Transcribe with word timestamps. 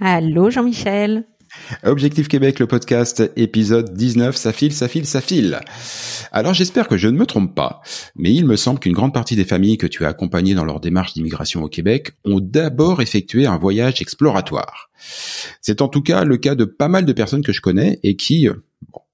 Allô 0.00 0.48
Jean-Michel. 0.48 1.24
Objectif 1.82 2.28
Québec, 2.28 2.60
le 2.60 2.68
podcast, 2.68 3.32
épisode 3.34 3.94
19, 3.94 4.36
ça 4.36 4.52
file, 4.52 4.72
ça 4.72 4.86
file, 4.86 5.06
ça 5.06 5.20
file. 5.20 5.58
Alors 6.30 6.54
j'espère 6.54 6.86
que 6.86 6.96
je 6.96 7.08
ne 7.08 7.18
me 7.18 7.26
trompe 7.26 7.54
pas, 7.54 7.80
mais 8.14 8.32
il 8.32 8.46
me 8.46 8.54
semble 8.54 8.78
qu'une 8.78 8.92
grande 8.92 9.12
partie 9.12 9.34
des 9.34 9.44
familles 9.44 9.76
que 9.76 9.88
tu 9.88 10.04
as 10.04 10.08
accompagnées 10.08 10.54
dans 10.54 10.64
leur 10.64 10.78
démarche 10.78 11.14
d'immigration 11.14 11.64
au 11.64 11.68
Québec 11.68 12.12
ont 12.24 12.38
d'abord 12.38 13.02
effectué 13.02 13.46
un 13.46 13.58
voyage 13.58 14.00
exploratoire. 14.00 14.88
C'est 15.60 15.82
en 15.82 15.88
tout 15.88 16.02
cas 16.02 16.22
le 16.22 16.36
cas 16.36 16.54
de 16.54 16.64
pas 16.64 16.88
mal 16.88 17.04
de 17.04 17.12
personnes 17.12 17.42
que 17.42 17.52
je 17.52 17.60
connais 17.60 17.98
et 18.04 18.14
qui, 18.14 18.48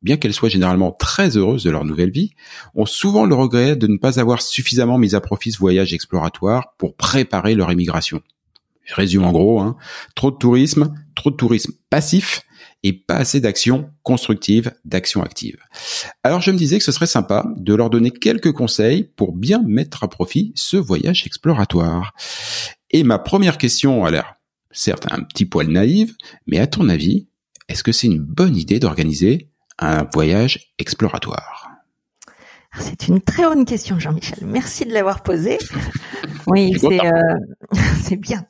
bien 0.03 0.19
qu'elles 0.19 0.35
soient 0.35 0.51
généralement 0.51 0.93
très 0.93 1.39
heureuses 1.39 1.65
de 1.65 1.71
leur 1.71 1.87
nouvelle 1.87 2.11
vie, 2.11 2.33
ont 2.75 2.87
souvent 2.87 3.25
le 3.25 3.35
regret 3.35 3.75
de 3.75 3.87
ne 3.87 3.97
pas 3.97 4.21
avoir 4.21 4.43
suffisamment 4.43 4.99
mis 4.99 5.15
à 5.15 5.21
profit 5.23 5.53
ce 5.53 5.59
voyage 5.59 5.95
exploratoire 5.95 6.75
pour 6.77 6.95
préparer 6.95 7.55
leur 7.55 7.73
immigration. 7.73 8.21
Je 8.85 8.95
résume 8.95 9.25
en 9.25 9.33
gros, 9.33 9.61
hein, 9.61 9.77
trop 10.15 10.31
de 10.31 10.37
tourisme, 10.37 10.93
trop 11.15 11.31
de 11.31 11.37
tourisme 11.37 11.73
passif 11.91 12.43
et 12.83 12.93
pas 12.93 13.17
assez 13.17 13.41
d'actions 13.41 13.91
constructives, 14.03 14.73
d'actions 14.85 15.23
actives. 15.23 15.59
Alors 16.23 16.43
je 16.43 16.51
me 16.51 16.59
disais 16.59 16.79
que 16.79 16.85
ce 16.85 16.93
serait 16.93 17.07
sympa 17.07 17.47
de 17.57 17.75
leur 17.75 17.89
donner 17.89 18.11
quelques 18.11 18.53
conseils 18.53 19.05
pour 19.17 19.33
bien 19.33 19.63
mettre 19.67 20.05
à 20.05 20.09
profit 20.09 20.53
ce 20.55 20.77
voyage 20.77 21.27
exploratoire. 21.27 22.13
Et 22.91 23.03
ma 23.03 23.19
première 23.19 23.59
question 23.59 24.05
a 24.05 24.11
l'air 24.11 24.35
certes 24.71 25.07
un 25.11 25.23
petit 25.23 25.47
poil 25.47 25.69
naïve, 25.69 26.15
mais 26.47 26.59
à 26.59 26.67
ton 26.67 26.89
avis, 26.89 27.29
est-ce 27.69 27.83
que 27.83 27.93
c'est 27.93 28.09
une 28.09 28.19
bonne 28.19 28.57
idée 28.57 28.81
d'organiser 28.81 29.51
un 29.79 30.05
voyage 30.13 30.75
exploratoire? 30.79 31.74
C'est 32.79 33.09
une 33.09 33.21
très 33.21 33.45
bonne 33.45 33.65
question, 33.65 33.99
Jean-Michel. 33.99 34.39
Merci 34.43 34.85
de 34.85 34.93
l'avoir 34.93 35.23
posée. 35.23 35.59
Oui, 36.47 36.75
c'est 36.79 37.05
euh, 37.05 38.17
bien. 38.17 38.45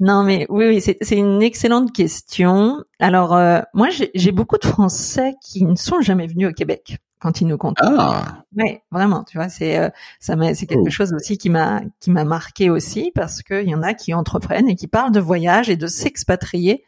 non, 0.00 0.24
mais 0.24 0.46
oui, 0.48 0.66
oui, 0.66 0.80
c'est 0.80 1.16
une 1.16 1.42
excellente 1.42 1.92
question. 1.92 2.82
Alors, 2.98 3.34
euh, 3.34 3.60
moi, 3.74 3.88
j'ai 4.14 4.32
beaucoup 4.32 4.58
de 4.58 4.66
Français 4.66 5.34
qui 5.40 5.64
ne 5.64 5.76
sont 5.76 6.00
jamais 6.00 6.26
venus 6.26 6.48
au 6.48 6.52
Québec 6.52 6.98
quand 7.20 7.40
ils 7.40 7.46
nous 7.46 7.56
contactent. 7.56 7.94
Ah. 7.98 8.44
Oui, 8.56 8.78
vraiment. 8.90 9.24
Tu 9.24 9.38
vois, 9.38 9.48
c'est 9.48 9.78
euh, 9.78 9.88
ça 10.20 10.36
c'est 10.54 10.66
quelque 10.66 10.88
oh. 10.88 10.90
chose 10.90 11.14
aussi 11.14 11.38
qui 11.38 11.48
m'a 11.48 11.80
qui 12.00 12.10
m'a 12.10 12.24
marqué 12.24 12.68
aussi 12.68 13.12
parce 13.14 13.42
qu'il 13.42 13.68
y 13.68 13.74
en 13.74 13.82
a 13.82 13.94
qui 13.94 14.12
entreprennent 14.12 14.68
et 14.68 14.76
qui 14.76 14.88
parlent 14.88 15.12
de 15.12 15.20
voyage 15.20 15.70
et 15.70 15.76
de 15.76 15.86
s'expatrier. 15.86 16.84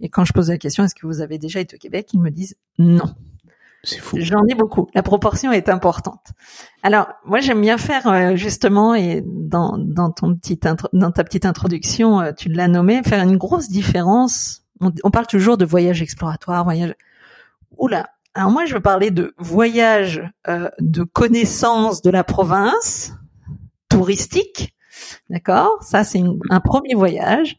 Et 0.00 0.08
quand 0.08 0.24
je 0.24 0.32
pose 0.32 0.50
la 0.50 0.58
question, 0.58 0.84
est-ce 0.84 0.94
que 0.94 1.06
vous 1.06 1.20
avez 1.20 1.38
déjà 1.38 1.60
été 1.60 1.76
au 1.76 1.78
Québec, 1.78 2.10
ils 2.12 2.20
me 2.20 2.30
disent 2.30 2.56
non. 2.78 3.14
J'en 4.16 4.44
ai 4.48 4.54
beaucoup. 4.54 4.88
La 4.94 5.02
proportion 5.02 5.52
est 5.52 5.68
importante. 5.68 6.32
Alors, 6.82 7.08
moi, 7.24 7.40
j'aime 7.40 7.60
bien 7.60 7.78
faire 7.78 8.06
euh, 8.06 8.36
justement, 8.36 8.94
et 8.94 9.22
dans, 9.24 9.78
dans 9.78 10.10
ton 10.10 10.34
petit 10.34 10.58
dans 10.92 11.10
ta 11.10 11.24
petite 11.24 11.46
introduction, 11.46 12.20
euh, 12.20 12.32
tu 12.32 12.48
l'as 12.48 12.68
nommé, 12.68 13.02
faire 13.02 13.22
une 13.22 13.36
grosse 13.36 13.68
différence. 13.68 14.62
On, 14.80 15.10
parle 15.10 15.26
toujours 15.26 15.56
de 15.56 15.64
voyage 15.64 16.02
exploratoire, 16.02 16.64
voyage. 16.64 16.94
Oula. 17.78 18.08
Alors 18.34 18.50
moi, 18.50 18.66
je 18.66 18.74
veux 18.74 18.80
parler 18.80 19.10
de 19.10 19.34
voyage 19.38 20.22
euh, 20.48 20.68
de 20.80 21.04
connaissance 21.04 22.02
de 22.02 22.10
la 22.10 22.24
province 22.24 23.14
touristique. 23.88 24.74
D'accord? 25.30 25.82
Ça, 25.82 26.04
c'est 26.04 26.22
un 26.50 26.60
premier 26.60 26.94
voyage. 26.94 27.56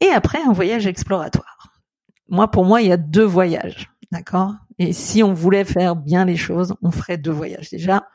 Et 0.00 0.08
après, 0.08 0.40
un 0.42 0.52
voyage 0.52 0.86
exploratoire. 0.86 1.72
Moi, 2.28 2.50
pour 2.50 2.64
moi, 2.64 2.82
il 2.82 2.88
y 2.88 2.92
a 2.92 2.96
deux 2.96 3.24
voyages. 3.24 3.90
D'accord? 4.10 4.54
Et 4.78 4.92
si 4.92 5.22
on 5.22 5.32
voulait 5.32 5.64
faire 5.64 5.96
bien 5.96 6.24
les 6.24 6.36
choses, 6.36 6.74
on 6.82 6.90
ferait 6.90 7.16
deux 7.16 7.30
voyages. 7.30 7.70
Déjà, 7.70 8.08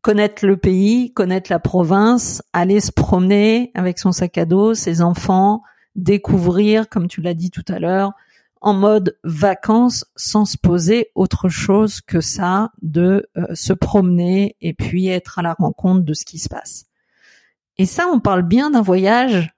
connaître 0.00 0.46
le 0.46 0.56
pays, 0.56 1.12
connaître 1.12 1.50
la 1.50 1.58
province, 1.58 2.42
aller 2.52 2.80
se 2.80 2.92
promener 2.92 3.70
avec 3.74 3.98
son 3.98 4.12
sac 4.12 4.38
à 4.38 4.44
dos, 4.44 4.74
ses 4.74 5.02
enfants, 5.02 5.62
découvrir, 5.94 6.88
comme 6.88 7.08
tu 7.08 7.20
l'as 7.20 7.34
dit 7.34 7.50
tout 7.50 7.64
à 7.68 7.78
l'heure, 7.78 8.12
en 8.60 8.74
mode 8.74 9.18
vacances 9.24 10.06
sans 10.16 10.44
se 10.44 10.56
poser 10.56 11.10
autre 11.14 11.48
chose 11.48 12.00
que 12.00 12.20
ça 12.20 12.70
de 12.80 13.28
euh, 13.36 13.46
se 13.54 13.72
promener 13.72 14.56
et 14.60 14.72
puis 14.72 15.08
être 15.08 15.40
à 15.40 15.42
la 15.42 15.54
rencontre 15.54 16.02
de 16.02 16.14
ce 16.14 16.24
qui 16.24 16.38
se 16.38 16.48
passe. 16.48 16.86
Et 17.76 17.86
ça, 17.86 18.06
on 18.12 18.20
parle 18.20 18.42
bien 18.42 18.70
d'un 18.70 18.82
voyage 18.82 19.50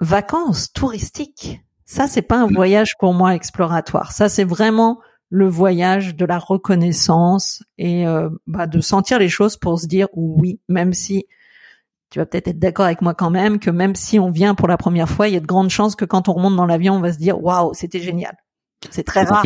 vacances 0.00 0.72
touristiques. 0.72 1.60
Ça, 1.84 2.06
c'est 2.06 2.22
pas 2.22 2.38
un 2.38 2.46
mmh. 2.46 2.54
voyage 2.54 2.98
pour 2.98 3.14
moi 3.14 3.34
exploratoire. 3.34 4.12
Ça, 4.12 4.28
c'est 4.28 4.44
vraiment 4.44 5.00
le 5.32 5.48
voyage 5.48 6.14
de 6.14 6.26
la 6.26 6.38
reconnaissance 6.38 7.62
et 7.78 8.06
euh, 8.06 8.28
bah, 8.46 8.66
de 8.66 8.82
sentir 8.82 9.18
les 9.18 9.30
choses 9.30 9.56
pour 9.56 9.80
se 9.80 9.86
dire 9.86 10.08
oui, 10.12 10.60
même 10.68 10.92
si 10.92 11.26
tu 12.10 12.18
vas 12.18 12.26
peut-être 12.26 12.48
être, 12.48 12.58
d'accord 12.58 12.84
avec 12.84 13.00
moi 13.00 13.14
quand 13.14 13.30
même 13.30 13.58
que 13.58 13.70
même 13.70 13.94
si 13.94 14.18
on 14.18 14.30
vient 14.30 14.54
pour 14.54 14.68
la 14.68 14.76
première 14.76 15.08
fois, 15.08 15.28
il 15.28 15.34
y 15.34 15.36
a 15.38 15.40
de 15.40 15.46
grandes 15.46 15.70
chances 15.70 15.96
que 15.96 16.04
quand 16.04 16.28
on 16.28 16.34
remonte 16.34 16.54
dans 16.54 16.66
l'avion, 16.66 16.96
on 16.96 17.00
va 17.00 17.14
se 17.14 17.18
dire 17.18 17.42
waouh, 17.42 17.72
c'était 17.72 18.00
génial. 18.00 18.36
C'est 18.90 19.04
très 19.04 19.22
rare. 19.22 19.42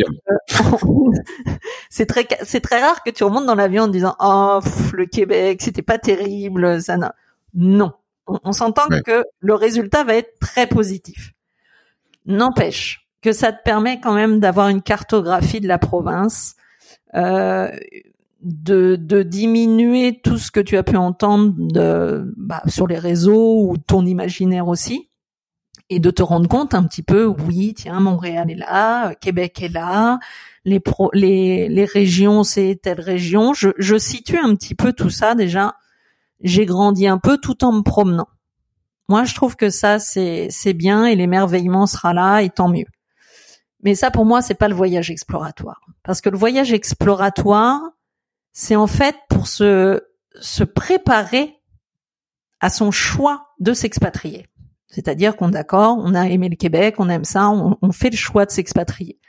c'est 1.88 2.06
très 2.06 2.26
c'est 2.42 2.60
très 2.60 2.80
rare 2.80 3.04
que 3.04 3.10
tu 3.10 3.22
remontes 3.22 3.46
dans 3.46 3.54
l'avion 3.54 3.84
en 3.84 3.88
disant 3.88 4.16
oh 4.18 4.58
le 4.92 5.06
Québec, 5.06 5.62
c'était 5.62 5.82
pas 5.82 5.98
terrible, 5.98 6.82
ça 6.82 6.96
non. 6.96 7.10
Non, 7.54 7.92
on, 8.26 8.50
s'entend 8.50 8.88
que 9.06 9.24
le 9.38 9.54
résultat 9.54 10.02
va 10.02 10.16
être 10.16 10.36
très 10.40 10.66
positif. 10.66 11.32
N'empêche, 12.24 13.05
que 13.22 13.32
ça 13.32 13.52
te 13.52 13.62
permet 13.62 14.00
quand 14.00 14.14
même 14.14 14.40
d'avoir 14.40 14.68
une 14.68 14.82
cartographie 14.82 15.60
de 15.60 15.68
la 15.68 15.78
province, 15.78 16.56
euh, 17.14 17.70
de, 18.42 18.96
de, 18.96 19.22
diminuer 19.22 20.20
tout 20.22 20.38
ce 20.38 20.50
que 20.50 20.60
tu 20.60 20.76
as 20.76 20.82
pu 20.82 20.96
entendre 20.96 21.54
de, 21.56 22.32
bah, 22.36 22.62
sur 22.66 22.86
les 22.86 22.98
réseaux 22.98 23.66
ou 23.66 23.76
ton 23.78 24.06
imaginaire 24.06 24.68
aussi, 24.68 25.08
et 25.88 26.00
de 26.00 26.10
te 26.10 26.22
rendre 26.22 26.48
compte 26.48 26.74
un 26.74 26.82
petit 26.84 27.02
peu, 27.02 27.26
oui, 27.26 27.74
tiens, 27.74 28.00
Montréal 28.00 28.50
est 28.50 28.56
là, 28.56 29.14
Québec 29.14 29.62
est 29.62 29.72
là, 29.72 30.18
les, 30.64 30.80
pro, 30.80 31.10
les, 31.14 31.68
les 31.68 31.84
régions, 31.84 32.42
c'est 32.42 32.78
telle 32.82 33.00
région. 33.00 33.54
Je, 33.54 33.70
je 33.78 33.96
situe 33.96 34.38
un 34.38 34.54
petit 34.56 34.74
peu 34.74 34.92
tout 34.92 35.10
ça 35.10 35.34
déjà. 35.34 35.76
J'ai 36.42 36.66
grandi 36.66 37.06
un 37.06 37.18
peu 37.18 37.38
tout 37.38 37.64
en 37.64 37.72
me 37.72 37.82
promenant. 37.82 38.28
Moi, 39.08 39.24
je 39.24 39.34
trouve 39.34 39.54
que 39.54 39.70
ça, 39.70 40.00
c'est, 40.00 40.48
c'est 40.50 40.74
bien 40.74 41.06
et 41.06 41.14
l'émerveillement 41.14 41.86
sera 41.86 42.12
là 42.12 42.40
et 42.42 42.50
tant 42.50 42.68
mieux. 42.68 42.86
Mais 43.86 43.94
ça, 43.94 44.10
pour 44.10 44.24
moi, 44.24 44.42
c'est 44.42 44.56
pas 44.56 44.66
le 44.66 44.74
voyage 44.74 45.12
exploratoire. 45.12 45.80
Parce 46.02 46.20
que 46.20 46.28
le 46.28 46.36
voyage 46.36 46.72
exploratoire, 46.72 47.80
c'est 48.50 48.74
en 48.74 48.88
fait 48.88 49.14
pour 49.28 49.46
se, 49.46 50.02
se 50.40 50.64
préparer 50.64 51.54
à 52.58 52.68
son 52.68 52.90
choix 52.90 53.46
de 53.60 53.74
C'est-à-dire 53.74 55.36
qu'on 55.36 55.50
d'accord, 55.50 55.98
on 56.00 56.16
a 56.16 56.28
aimé 56.28 56.48
le 56.48 56.56
Québec, 56.56 56.96
on 56.98 57.08
aime 57.08 57.22
ça, 57.22 57.48
on, 57.48 57.92
fait 57.92 58.10
le 58.10 58.16
choix 58.16 58.44
de 58.44 58.50
s'expatrier. 58.50 59.20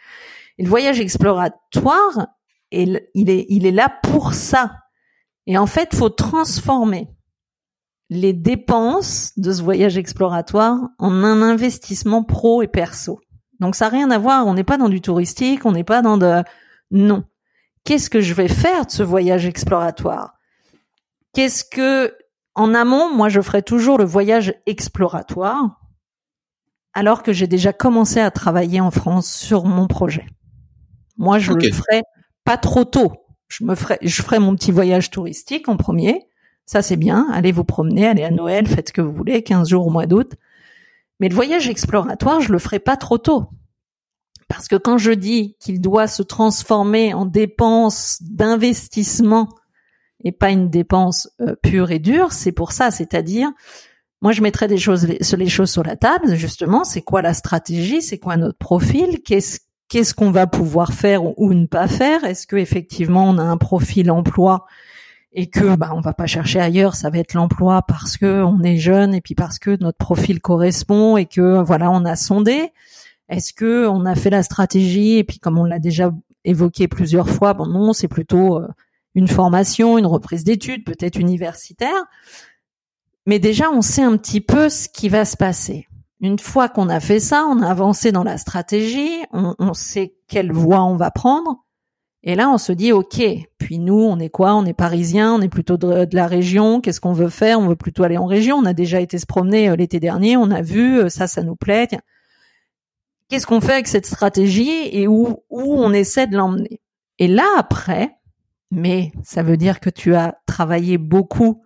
Et 0.58 0.64
le 0.64 0.70
voyage 0.70 1.00
exploratoire, 1.00 2.26
il 2.72 2.96
est, 3.16 3.46
il 3.50 3.68
est 3.68 3.72
là 3.72 3.94
pour 4.02 4.34
ça. 4.34 4.72
Et 5.46 5.56
en 5.56 5.68
fait, 5.68 5.94
faut 5.94 6.10
transformer 6.10 7.10
les 8.10 8.34
dépenses 8.34 9.34
de 9.38 9.52
ce 9.52 9.62
voyage 9.62 10.00
exploratoire 10.00 10.80
en 10.98 11.24
un 11.24 11.44
investissement 11.44 12.24
pro 12.24 12.64
et 12.64 12.68
perso. 12.68 13.20
Donc 13.60 13.76
ça 13.76 13.86
n'a 13.86 13.92
rien 13.92 14.12
à 14.12 14.18
voir, 14.18 14.46
on 14.48 14.54
n'est 14.54 14.64
pas 14.64 14.78
dans 14.78 14.90
du 14.90 15.02
touristique, 15.02 15.66
on 15.66 15.72
n'est 15.72 15.84
pas 15.84 16.02
dans 16.02 16.18
de... 16.18 16.44
Non. 16.92 17.24
Qu'est-ce 17.84 18.10
que 18.10 18.22
je 18.22 18.34
vais 18.34 18.48
faire 18.48 18.86
de 18.86 18.92
ce 18.92 19.04
voyage 19.04 19.46
exploratoire? 19.46 20.34
Qu'est-ce 21.34 21.64
que... 21.64 22.16
En 22.56 22.74
amont, 22.74 23.14
moi, 23.14 23.30
je 23.30 23.40
ferai 23.40 23.62
toujours 23.62 24.00
le 24.00 24.04
voyage 24.04 24.56
exploratoire, 24.66 25.80
alors 26.96 27.22
que 27.22 27.32
j'ai 27.32 27.46
déjà 27.46 27.72
commencé 27.72 28.20
à 28.20 28.32
travailler 28.32 28.82
en 28.82 28.90
France 28.90 29.32
sur 29.32 29.66
mon 29.66 29.86
projet? 29.86 30.26
Moi, 31.18 31.38
je 31.38 31.54
le 31.54 31.72
ferai 31.72 32.02
pas 32.44 32.58
trop 32.58 32.84
tôt. 32.84 33.14
Je 33.48 33.64
me 33.64 33.76
ferai, 33.76 34.00
je 34.02 34.22
ferai 34.24 34.40
mon 34.40 34.56
petit 34.56 34.72
voyage 34.72 35.12
touristique 35.12 35.70
en 35.70 35.78
premier. 35.78 36.28
Ça, 36.66 36.82
c'est 36.82 36.98
bien. 36.98 37.28
Allez 37.32 37.52
vous 37.52 37.64
promener, 37.64 38.08
allez 38.08 38.24
à 38.24 38.32
Noël, 38.32 38.68
faites 38.68 38.88
ce 38.90 38.94
que 38.94 39.02
vous 39.02 39.14
voulez, 39.14 39.44
15 39.44 39.70
jours 39.70 39.86
au 39.86 39.92
mois 39.92 40.08
d'août. 40.08 40.34
Mais 41.20 41.30
le 41.30 41.36
voyage 41.36 41.68
exploratoire, 41.68 42.42
je 42.42 42.52
le 42.52 42.60
ferai 42.60 42.80
pas 42.80 42.98
trop 42.98 43.18
tôt. 43.18 43.50
Parce 44.48 44.68
que 44.68 44.76
quand 44.76 44.98
je 44.98 45.12
dis 45.12 45.56
qu'il 45.60 45.82
doit 45.82 46.08
se 46.08 46.24
transformer 46.24 47.14
en 47.14 47.26
dépense 47.26 48.22
d'investissement 48.22 49.50
et 50.24 50.32
pas 50.32 50.52
une 50.52 50.70
dépense 50.70 51.30
euh, 51.42 51.56
pure 51.62 51.92
et 51.92 52.00
dure, 52.00 52.32
c'est 52.32 52.52
pour 52.52 52.72
ça. 52.72 52.92
C'est-à-dire, 52.92 53.50
moi, 54.22 54.32
je 54.32 54.42
mettrais 54.42 54.68
des 54.68 54.78
choses, 54.78 55.06
les 55.06 55.50
choses 55.50 55.72
sur 55.72 55.84
la 55.84 55.96
table. 55.96 56.36
Justement, 56.36 56.84
c'est 56.84 57.02
quoi 57.02 57.22
la 57.22 57.34
stratégie? 57.34 58.02
C'est 58.02 58.20
quoi 58.20 58.38
notre 58.38 58.58
profil? 58.58 59.22
Qu'est-ce 59.24 60.14
qu'on 60.14 60.32
va 60.32 60.48
pouvoir 60.48 60.94
faire 60.94 61.24
ou, 61.40 61.54
ne 61.54 61.66
pas 61.66 61.88
faire? 61.88 62.24
Est-ce 62.24 62.48
que 62.48 62.56
effectivement 62.56 63.30
on 63.30 63.38
a 63.38 63.44
un 63.44 63.58
profil 63.58 64.12
emploi 64.12 64.66
et 65.40 65.46
que 65.46 65.76
bah 65.76 65.92
on 65.94 66.02
va 66.02 66.14
pas 66.14 66.26
chercher 66.26 66.60
ailleurs, 66.60 66.96
ça 66.96 67.12
va 67.12 67.20
être 67.20 67.36
l'emploi 67.36 67.84
parce 67.84 68.18
que 68.18 68.42
on 68.44 68.64
est 68.64 68.78
jeune 68.78 69.14
et 69.14 69.22
puis 69.22 69.36
parce 69.36 69.60
que 69.60 69.78
notre 69.80 70.00
profil 70.00 70.42
correspond 70.42 71.16
et 71.16 71.28
que 71.28 71.62
voilà 71.62 71.92
on 71.92 72.06
a 72.06 72.16
sondé. 72.16 72.74
Est-ce 73.30 73.54
que 73.54 73.86
on 73.86 74.06
a 74.08 74.16
fait 74.16 74.32
la 74.32 74.42
stratégie 74.42 75.18
et 75.18 75.24
puis 75.24 75.38
comme 75.38 75.60
on 75.60 75.66
l'a 75.66 75.78
déjà 75.78 76.12
évoqué 76.44 76.88
plusieurs 76.88 77.30
fois, 77.30 77.54
bon 77.54 77.68
non, 77.68 77.94
c'est 77.94 78.08
plutôt 78.08 78.58
euh, 78.58 78.68
une 79.14 79.28
formation, 79.28 80.00
une 80.00 80.08
reprise 80.08 80.44
d'études, 80.44 80.84
peut-être 80.84 81.20
universitaire. 81.20 82.06
Mais 83.28 83.38
déjà 83.38 83.70
on 83.70 83.84
sait 83.84 84.02
un 84.02 84.18
petit 84.18 84.42
peu 84.42 84.70
ce 84.70 84.90
qui 84.90 85.08
va 85.08 85.24
se 85.24 85.38
passer. 85.38 85.88
Une 86.20 86.40
fois 86.40 86.68
qu'on 86.68 86.90
a 86.90 87.00
fait 87.00 87.20
ça, 87.20 87.46
on 87.46 87.62
a 87.62 87.70
avancé 87.70 88.12
dans 88.12 88.24
la 88.24 88.40
stratégie, 88.40 89.24
on, 89.34 89.54
on 89.60 89.76
sait 89.76 90.16
quelle 90.28 90.52
voie 90.52 90.84
on 90.84 90.96
va 90.96 91.12
prendre. 91.12 91.67
Et 92.28 92.36
là, 92.36 92.50
on 92.50 92.58
se 92.58 92.74
dit, 92.74 92.92
OK, 92.92 93.22
puis 93.58 93.80
nous, 93.80 94.02
on 94.02 94.20
est 94.20 94.28
quoi? 94.28 94.54
On 94.54 94.66
est 94.66 94.74
parisien, 94.74 95.34
on 95.34 95.40
est 95.40 95.48
plutôt 95.48 95.78
de, 95.78 96.06
la 96.12 96.28
région, 96.28 96.82
qu'est-ce 96.82 97.00
qu'on 97.00 97.14
veut 97.14 97.30
faire? 97.30 97.58
On 97.58 97.70
veut 97.70 97.78
plutôt 97.78 98.04
aller 98.04 98.18
en 98.18 98.26
région. 98.26 98.58
On 98.58 98.66
a 98.66 98.74
déjà 98.74 99.00
été 99.00 99.18
se 99.18 99.26
promener 99.26 99.70
euh, 99.70 99.78
l'été 99.78 100.02
dernier, 100.02 100.36
on 100.36 100.52
a 100.52 100.62
vu, 100.62 101.00
euh, 101.00 101.10
ça, 101.10 101.28
ça 101.28 101.42
nous 101.42 101.56
plaît. 101.56 101.88
Qu'est-ce 103.30 103.48
qu'on 103.48 103.62
fait 103.62 103.72
avec 103.72 103.88
cette 103.88 104.06
stratégie 104.06 104.90
et 104.92 105.08
où, 105.08 105.38
où 105.50 105.82
on 105.82 105.94
essaie 105.94 106.28
de 106.28 106.36
l'emmener? 106.36 106.82
Et 107.18 107.30
là, 107.30 107.48
après, 107.58 108.18
mais 108.72 109.14
ça 109.24 109.42
veut 109.42 109.56
dire 109.56 109.80
que 109.80 109.90
tu 109.90 110.14
as 110.14 110.38
travaillé 110.48 110.98
beaucoup 110.98 111.64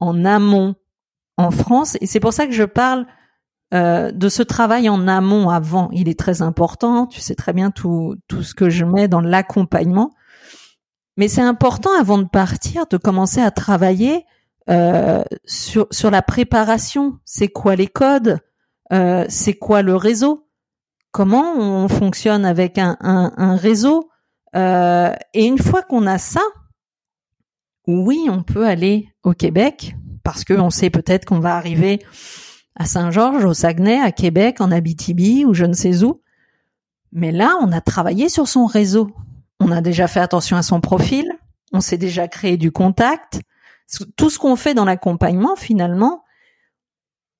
en 0.00 0.24
amont 0.24 0.74
en 1.36 1.50
France, 1.50 1.98
et 2.00 2.06
c'est 2.06 2.18
pour 2.18 2.32
ça 2.32 2.46
que 2.46 2.52
je 2.52 2.64
parle 2.64 3.06
euh, 3.74 4.12
de 4.12 4.28
ce 4.28 4.42
travail 4.42 4.88
en 4.88 5.06
amont 5.08 5.50
avant, 5.50 5.90
il 5.92 6.08
est 6.08 6.18
très 6.18 6.42
important. 6.42 7.06
Tu 7.06 7.20
sais 7.20 7.34
très 7.34 7.52
bien 7.52 7.70
tout, 7.70 8.16
tout 8.26 8.42
ce 8.42 8.54
que 8.54 8.70
je 8.70 8.84
mets 8.84 9.08
dans 9.08 9.20
l'accompagnement. 9.20 10.12
Mais 11.16 11.28
c'est 11.28 11.42
important 11.42 11.90
avant 11.98 12.18
de 12.18 12.28
partir 12.28 12.86
de 12.86 12.96
commencer 12.96 13.40
à 13.40 13.50
travailler 13.50 14.24
euh, 14.70 15.22
sur, 15.44 15.86
sur 15.90 16.10
la 16.10 16.22
préparation. 16.22 17.18
C'est 17.24 17.48
quoi 17.48 17.76
les 17.76 17.88
codes? 17.88 18.38
Euh, 18.92 19.24
C'est 19.28 19.54
quoi 19.54 19.82
le 19.82 19.96
réseau? 19.96 20.48
Comment 21.10 21.54
on 21.56 21.88
fonctionne 21.88 22.44
avec 22.44 22.78
un, 22.78 22.96
un, 23.00 23.32
un 23.36 23.56
réseau? 23.56 24.10
Et 24.54 25.44
une 25.44 25.58
fois 25.58 25.82
qu'on 25.82 26.06
a 26.06 26.18
ça, 26.18 26.40
oui, 27.86 28.26
on 28.30 28.42
peut 28.42 28.66
aller 28.66 29.08
au 29.22 29.32
Québec 29.32 29.94
parce 30.24 30.44
qu'on 30.44 30.70
sait 30.70 30.90
peut-être 30.90 31.24
qu'on 31.24 31.40
va 31.40 31.56
arriver 31.56 32.00
à 32.78 32.86
Saint-Georges, 32.86 33.44
au 33.44 33.54
Saguenay, 33.54 34.00
à 34.00 34.12
Québec, 34.12 34.60
en 34.60 34.70
Abitibi 34.70 35.44
ou 35.44 35.52
je 35.52 35.64
ne 35.64 35.74
sais 35.74 36.04
où. 36.04 36.22
Mais 37.12 37.32
là, 37.32 37.56
on 37.60 37.72
a 37.72 37.80
travaillé 37.80 38.28
sur 38.28 38.46
son 38.46 38.66
réseau. 38.66 39.10
On 39.60 39.72
a 39.72 39.80
déjà 39.80 40.06
fait 40.06 40.20
attention 40.20 40.56
à 40.56 40.62
son 40.62 40.80
profil. 40.80 41.26
On 41.72 41.80
s'est 41.80 41.98
déjà 41.98 42.28
créé 42.28 42.56
du 42.56 42.70
contact. 42.70 43.40
Tout 44.16 44.30
ce 44.30 44.38
qu'on 44.38 44.56
fait 44.56 44.74
dans 44.74 44.84
l'accompagnement, 44.84 45.56
finalement, 45.56 46.22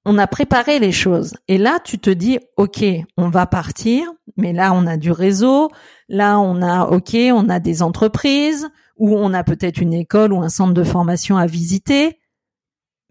on 0.05 0.19
a 0.19 0.27
préparé 0.27 0.79
les 0.79 0.93
choses. 0.93 1.35
Et 1.49 1.59
là, 1.59 1.79
tu 1.85 1.99
te 1.99 2.11
dis, 2.11 2.39
OK, 2.57 2.83
on 3.17 3.29
va 3.29 3.47
partir, 3.47 4.11
mais 4.37 4.53
là, 4.53 4.73
on 4.73 4.87
a 4.87 4.97
du 4.97 5.13
réseau. 5.13 5.71
Là, 6.09 6.41
on 6.41 6.63
a, 6.63 6.87
OK, 6.87 7.15
on 7.15 7.49
a 7.49 7.61
des 7.61 7.83
entreprises 7.83 8.69
ou 8.97 9.15
on 9.17 9.35
a 9.35 9.45
peut-être 9.45 9.81
une 9.81 9.93
école 9.93 10.33
ou 10.33 10.43
un 10.43 10.49
centre 10.49 10.75
de 10.75 10.83
formation 10.83 11.37
à 11.37 11.47
visiter. 11.47 12.19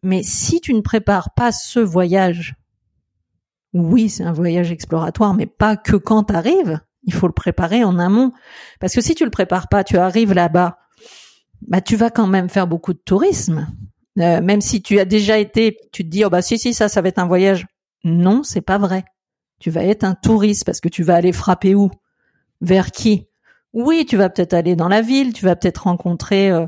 Mais 0.04 0.24
si 0.24 0.62
tu 0.62 0.74
ne 0.74 0.82
prépares 0.82 1.34
pas 1.34 1.52
ce 1.52 1.80
voyage, 1.80 2.56
oui, 3.74 4.10
c'est 4.10 4.24
un 4.24 4.34
voyage 4.34 4.72
exploratoire, 4.72 5.34
mais 5.34 5.46
pas 5.46 5.78
que 5.78 5.96
quand 5.96 6.24
tu. 6.24 6.82
Il 7.04 7.14
faut 7.14 7.28
le 7.28 7.34
préparer 7.34 7.84
en 7.84 8.00
amont. 8.00 8.34
Parce 8.80 8.94
que 8.94 9.02
si 9.02 9.16
tu 9.16 9.24
le 9.24 9.32
prépares 9.32 9.70
pas, 9.70 9.84
tu 9.84 9.98
arrives 9.98 10.34
là-bas, 10.34 10.78
bah, 11.62 11.82
tu 11.82 11.96
vas 11.96 12.10
quand 12.10 12.28
même 12.28 12.50
faire 12.50 12.68
beaucoup 12.68 12.94
de 12.94 13.00
tourisme. 13.00 13.68
Euh, 14.20 14.42
même 14.42 14.62
si 14.62 14.82
tu 14.82 15.00
as 15.00 15.06
déjà 15.06 15.38
été, 15.38 15.78
tu 15.92 16.04
te 16.04 16.10
dis, 16.10 16.26
oh 16.26 16.30
bah 16.30 16.42
si, 16.42 16.58
si, 16.58 16.74
ça, 16.74 16.90
ça 16.90 17.02
va 17.02 17.10
être 17.10 17.20
un 17.20 17.28
voyage. 17.28 17.66
Non, 18.04 18.44
c'est 18.44 18.62
pas 18.62 18.78
vrai. 18.78 19.06
Tu 19.60 19.70
vas 19.70 19.84
être 19.84 20.04
un 20.04 20.16
touriste 20.16 20.66
parce 20.66 20.82
que 20.82 20.90
tu 20.90 21.04
vas 21.04 21.16
aller 21.16 21.32
frapper 21.32 21.76
où? 21.76 21.92
Vers 22.62 22.92
qui? 22.92 23.28
Oui, 23.74 24.06
tu 24.08 24.18
vas 24.18 24.30
peut-être 24.30 24.54
aller 24.54 24.76
dans 24.76 24.88
la 24.88 25.02
ville, 25.02 25.34
tu 25.34 25.46
vas 25.46 25.56
peut-être 25.56 25.84
rencontrer, 25.84 26.50
euh, 26.50 26.66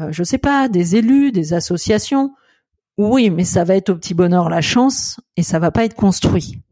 euh, 0.00 0.08
je 0.12 0.22
sais 0.22 0.38
pas, 0.38 0.68
des 0.68 0.96
élus, 0.96 1.32
des 1.32 1.52
associations. 1.52 2.32
Oui, 2.96 3.30
mais 3.30 3.44
ça 3.44 3.64
va 3.64 3.74
être 3.74 3.90
au 3.90 3.96
petit 3.96 4.14
bonheur 4.14 4.48
la 4.48 4.60
chance 4.60 5.20
et 5.36 5.42
ça 5.42 5.58
va 5.58 5.70
pas 5.70 5.84
être 5.84 5.94
construit. 5.94 6.62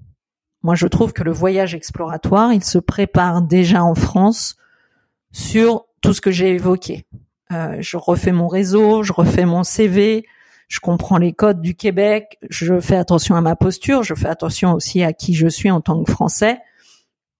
Moi, 0.62 0.76
je 0.76 0.86
trouve 0.86 1.12
que 1.12 1.24
le 1.24 1.32
voyage 1.32 1.74
exploratoire, 1.74 2.52
il 2.52 2.62
se 2.62 2.78
prépare 2.78 3.42
déjà 3.42 3.82
en 3.82 3.96
France 3.96 4.56
sur 5.32 5.86
tout 6.00 6.12
ce 6.12 6.20
que 6.20 6.30
j'ai 6.30 6.50
évoqué. 6.50 7.06
Euh, 7.52 7.76
je 7.80 7.96
refais 7.96 8.32
mon 8.32 8.46
réseau, 8.46 9.02
je 9.02 9.12
refais 9.12 9.44
mon 9.44 9.64
CV, 9.64 10.24
je 10.68 10.78
comprends 10.78 11.18
les 11.18 11.32
codes 11.32 11.60
du 11.60 11.74
Québec, 11.74 12.38
je 12.48 12.78
fais 12.80 12.96
attention 12.96 13.34
à 13.34 13.40
ma 13.40 13.56
posture, 13.56 14.04
je 14.04 14.14
fais 14.14 14.28
attention 14.28 14.72
aussi 14.72 15.02
à 15.02 15.12
qui 15.12 15.34
je 15.34 15.48
suis 15.48 15.70
en 15.70 15.80
tant 15.80 16.02
que 16.02 16.10
Français 16.10 16.60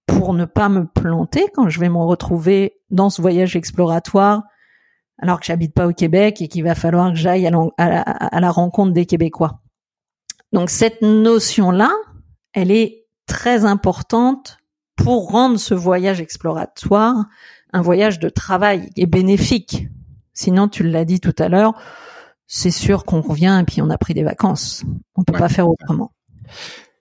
pour 0.05 0.33
ne 0.33 0.43
pas 0.43 0.67
me 0.67 0.85
planter 0.85 1.47
quand 1.53 1.69
je 1.69 1.79
vais 1.79 1.89
me 1.89 1.97
retrouver 1.97 2.75
dans 2.91 3.09
ce 3.09 3.21
voyage 3.21 3.55
exploratoire 3.55 4.43
alors 5.19 5.39
que 5.39 5.45
j'habite 5.45 5.73
pas 5.73 5.87
au 5.87 5.93
Québec 5.93 6.41
et 6.41 6.47
qu'il 6.47 6.63
va 6.63 6.75
falloir 6.75 7.11
que 7.11 7.17
j'aille 7.17 7.47
à, 7.47 8.39
la 8.39 8.51
rencontre 8.51 8.93
des 8.93 9.05
Québécois. 9.05 9.61
Donc 10.51 10.69
cette 10.69 11.01
notion-là, 11.01 11.91
elle 12.53 12.71
est 12.71 13.05
très 13.25 13.65
importante 13.65 14.57
pour 14.95 15.31
rendre 15.31 15.57
ce 15.57 15.73
voyage 15.73 16.21
exploratoire 16.21 17.25
un 17.73 17.81
voyage 17.81 18.19
de 18.19 18.29
travail 18.29 18.89
et 18.95 19.07
bénéfique. 19.07 19.87
Sinon, 20.33 20.67
tu 20.67 20.83
l'as 20.83 21.05
dit 21.05 21.19
tout 21.19 21.35
à 21.39 21.49
l'heure, 21.49 21.73
c'est 22.47 22.71
sûr 22.71 23.03
qu'on 23.03 23.21
revient 23.21 23.57
et 23.61 23.65
puis 23.65 23.81
on 23.81 23.89
a 23.89 23.97
pris 23.97 24.13
des 24.13 24.23
vacances. 24.23 24.83
On 25.15 25.23
peut 25.23 25.33
pas 25.33 25.49
faire 25.49 25.67
autrement. 25.67 26.13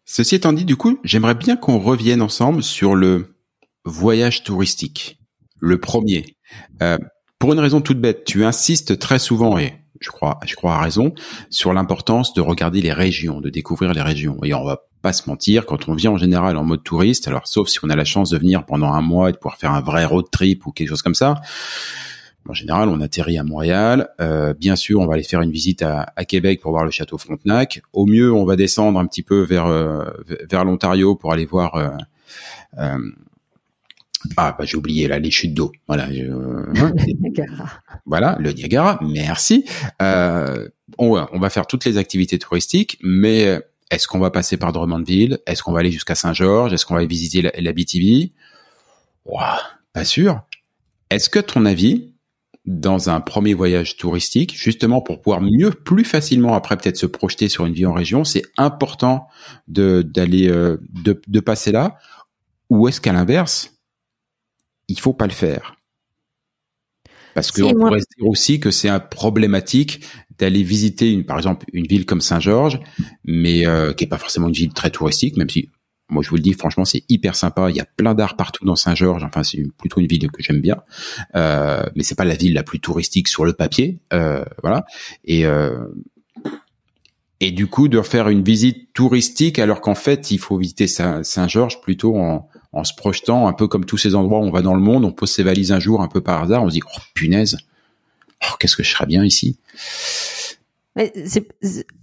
Ceci 0.04 0.34
étant 0.34 0.52
dit, 0.52 0.64
du 0.64 0.76
coup, 0.76 0.98
j'aimerais 1.04 1.34
bien 1.34 1.56
qu'on 1.56 1.78
revienne 1.78 2.22
ensemble 2.22 2.62
sur 2.62 2.94
le 2.94 3.36
voyage 3.84 4.42
touristique, 4.42 5.20
le 5.60 5.78
premier. 5.78 6.36
Euh, 6.82 6.98
pour 7.42 7.52
une 7.52 7.58
raison 7.58 7.80
toute 7.80 8.00
bête, 8.00 8.22
tu 8.22 8.44
insistes 8.44 9.00
très 9.00 9.18
souvent 9.18 9.58
et 9.58 9.74
je 9.98 10.10
crois, 10.10 10.38
je 10.46 10.54
crois 10.54 10.76
à 10.76 10.80
raison, 10.80 11.12
sur 11.50 11.72
l'importance 11.72 12.34
de 12.34 12.40
regarder 12.40 12.80
les 12.80 12.92
régions, 12.92 13.40
de 13.40 13.50
découvrir 13.50 13.92
les 13.94 14.00
régions. 14.00 14.38
Et 14.44 14.54
on 14.54 14.64
va 14.64 14.84
pas 15.00 15.12
se 15.12 15.28
mentir, 15.28 15.66
quand 15.66 15.88
on 15.88 15.94
vient 15.94 16.12
en 16.12 16.16
général 16.16 16.56
en 16.56 16.62
mode 16.62 16.84
touriste, 16.84 17.26
alors 17.26 17.48
sauf 17.48 17.66
si 17.66 17.80
on 17.84 17.90
a 17.90 17.96
la 17.96 18.04
chance 18.04 18.30
de 18.30 18.38
venir 18.38 18.64
pendant 18.64 18.92
un 18.92 19.00
mois 19.00 19.28
et 19.28 19.32
de 19.32 19.38
pouvoir 19.38 19.56
faire 19.56 19.72
un 19.72 19.80
vrai 19.80 20.04
road 20.04 20.26
trip 20.30 20.66
ou 20.66 20.70
quelque 20.70 20.90
chose 20.90 21.02
comme 21.02 21.16
ça, 21.16 21.40
en 22.48 22.54
général, 22.54 22.88
on 22.88 23.00
atterrit 23.00 23.38
à 23.38 23.42
Montréal. 23.42 24.10
Euh, 24.20 24.54
bien 24.54 24.76
sûr, 24.76 25.00
on 25.00 25.06
va 25.08 25.14
aller 25.14 25.24
faire 25.24 25.40
une 25.40 25.50
visite 25.50 25.82
à, 25.82 26.24
Québec 26.24 26.60
pour 26.60 26.70
voir 26.70 26.84
le 26.84 26.92
château 26.92 27.18
Frontenac. 27.18 27.82
Au 27.92 28.06
mieux, 28.06 28.32
on 28.32 28.44
va 28.44 28.54
descendre 28.54 29.00
un 29.00 29.06
petit 29.06 29.24
peu 29.24 29.42
vers 29.42 29.66
euh, 29.66 30.04
vers 30.48 30.64
l'Ontario 30.64 31.16
pour 31.16 31.32
aller 31.32 31.46
voir 31.46 31.74
euh, 32.78 32.98
ah, 34.36 34.54
bah, 34.58 34.64
j'ai 34.64 34.76
oublié 34.76 35.08
là 35.08 35.18
les 35.18 35.30
chutes 35.30 35.54
d'eau. 35.54 35.72
Voilà. 35.86 36.04
Hein, 36.04 36.92
Niagara. 37.20 37.70
Voilà, 38.06 38.36
le 38.40 38.52
Niagara. 38.52 38.98
Merci. 39.02 39.64
Euh, 40.00 40.68
on, 40.98 41.26
on, 41.32 41.38
va 41.38 41.50
faire 41.50 41.66
toutes 41.66 41.84
les 41.84 41.96
activités 41.98 42.38
touristiques, 42.38 42.98
mais 43.02 43.60
est-ce 43.92 44.08
qu'on 44.08 44.18
va 44.18 44.30
passer 44.30 44.56
par 44.56 44.72
Drummondville? 44.72 45.38
Est-ce 45.46 45.62
qu'on 45.62 45.72
va 45.72 45.80
aller 45.80 45.92
jusqu'à 45.92 46.14
Saint-Georges? 46.14 46.72
Est-ce 46.72 46.86
qu'on 46.86 46.94
va 46.94 47.04
visiter 47.04 47.42
la, 47.42 47.72
Ouah, 49.26 49.60
pas 49.92 50.04
sûr. 50.06 50.40
Est-ce 51.10 51.28
que 51.28 51.38
ton 51.38 51.66
avis, 51.66 52.14
dans 52.64 53.10
un 53.10 53.20
premier 53.20 53.52
voyage 53.52 53.98
touristique, 53.98 54.56
justement 54.56 55.02
pour 55.02 55.20
pouvoir 55.20 55.42
mieux, 55.42 55.70
plus 55.70 56.04
facilement 56.04 56.54
après 56.54 56.78
peut-être 56.78 56.96
se 56.96 57.04
projeter 57.04 57.50
sur 57.50 57.66
une 57.66 57.74
vie 57.74 57.84
en 57.84 57.92
région, 57.92 58.24
c'est 58.24 58.44
important 58.56 59.28
de 59.68 60.00
d'aller 60.00 60.48
euh, 60.48 60.78
de, 60.88 61.20
de 61.26 61.40
passer 61.40 61.70
là, 61.70 61.98
ou 62.70 62.88
est-ce 62.88 63.00
qu'à 63.00 63.12
l'inverse, 63.12 63.71
il 64.92 65.00
faut 65.00 65.14
pas 65.14 65.26
le 65.26 65.32
faire 65.32 65.76
parce 67.34 67.50
qu'on 67.50 67.72
pourrait 67.72 68.00
dire 68.00 68.28
aussi 68.28 68.60
que 68.60 68.70
c'est 68.70 68.88
un 68.88 69.00
problématique 69.00 70.04
d'aller 70.38 70.62
visiter 70.62 71.10
une, 71.10 71.24
par 71.24 71.36
exemple, 71.38 71.66
une 71.72 71.86
ville 71.86 72.04
comme 72.04 72.20
Saint-Georges, 72.20 72.80
mais 73.24 73.66
euh, 73.66 73.92
qui 73.92 74.04
est 74.04 74.08
pas 74.08 74.18
forcément 74.18 74.48
une 74.48 74.54
ville 74.54 74.72
très 74.72 74.90
touristique, 74.90 75.36
même 75.36 75.48
si 75.48 75.70
moi 76.10 76.22
je 76.22 76.28
vous 76.28 76.36
le 76.36 76.42
dis 76.42 76.52
franchement 76.52 76.84
c'est 76.84 77.04
hyper 77.08 77.34
sympa. 77.34 77.70
Il 77.70 77.76
y 77.76 77.80
a 77.80 77.86
plein 77.86 78.14
d'art 78.14 78.36
partout 78.36 78.64
dans 78.64 78.76
Saint-Georges. 78.76 79.24
Enfin 79.24 79.42
c'est 79.42 79.62
plutôt 79.78 80.00
une 80.00 80.06
ville 80.06 80.30
que 80.30 80.42
j'aime 80.42 80.60
bien, 80.60 80.82
euh, 81.34 81.84
mais 81.96 82.02
c'est 82.02 82.14
pas 82.14 82.24
la 82.24 82.34
ville 82.34 82.52
la 82.52 82.62
plus 82.62 82.80
touristique 82.80 83.28
sur 83.28 83.44
le 83.44 83.54
papier, 83.54 84.00
euh, 84.12 84.44
voilà. 84.62 84.84
Et 85.24 85.46
euh, 85.46 85.86
et 87.40 87.50
du 87.50 87.66
coup 87.66 87.88
de 87.88 88.00
faire 88.02 88.28
une 88.28 88.44
visite 88.44 88.92
touristique 88.92 89.58
alors 89.58 89.80
qu'en 89.80 89.94
fait 89.94 90.30
il 90.30 90.38
faut 90.38 90.56
visiter 90.58 90.86
Saint-Georges 90.86 91.80
plutôt 91.80 92.16
en 92.16 92.48
en 92.72 92.84
se 92.84 92.94
projetant 92.94 93.46
un 93.48 93.52
peu 93.52 93.68
comme 93.68 93.84
tous 93.84 93.98
ces 93.98 94.14
endroits 94.14 94.38
où 94.40 94.44
on 94.44 94.50
va 94.50 94.62
dans 94.62 94.74
le 94.74 94.80
monde, 94.80 95.04
on 95.04 95.12
pose 95.12 95.30
ses 95.30 95.42
valises 95.42 95.72
un 95.72 95.80
jour 95.80 96.00
un 96.02 96.08
peu 96.08 96.20
par 96.20 96.42
hasard, 96.42 96.62
on 96.62 96.68
se 96.68 96.74
dit 96.74 96.82
oh 96.84 97.00
punaise, 97.14 97.58
oh, 98.42 98.54
qu'est-ce 98.58 98.76
que 98.76 98.82
je 98.82 98.90
serais 98.90 99.06
bien 99.06 99.24
ici. 99.24 99.58
Mais 100.96 101.12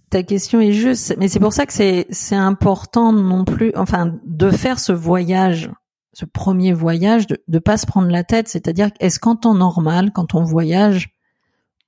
ta 0.09 0.23
question 0.23 0.59
est 0.59 0.71
juste, 0.71 1.15
mais 1.17 1.27
c'est 1.27 1.39
pour 1.39 1.53
ça 1.53 1.65
que 1.65 1.73
c'est 1.73 2.07
c'est 2.09 2.35
important 2.35 3.13
non 3.13 3.45
plus, 3.45 3.71
enfin, 3.75 4.15
de 4.25 4.49
faire 4.49 4.79
ce 4.79 4.91
voyage, 4.91 5.69
ce 6.13 6.25
premier 6.25 6.73
voyage, 6.73 7.27
de 7.27 7.41
de 7.47 7.59
pas 7.59 7.77
se 7.77 7.85
prendre 7.85 8.09
la 8.09 8.23
tête. 8.23 8.47
C'est-à-dire, 8.47 8.89
est-ce 8.99 9.19
qu'en 9.19 9.35
temps 9.35 9.53
normal, 9.53 10.11
quand 10.13 10.33
on 10.33 10.43
voyage, 10.43 11.09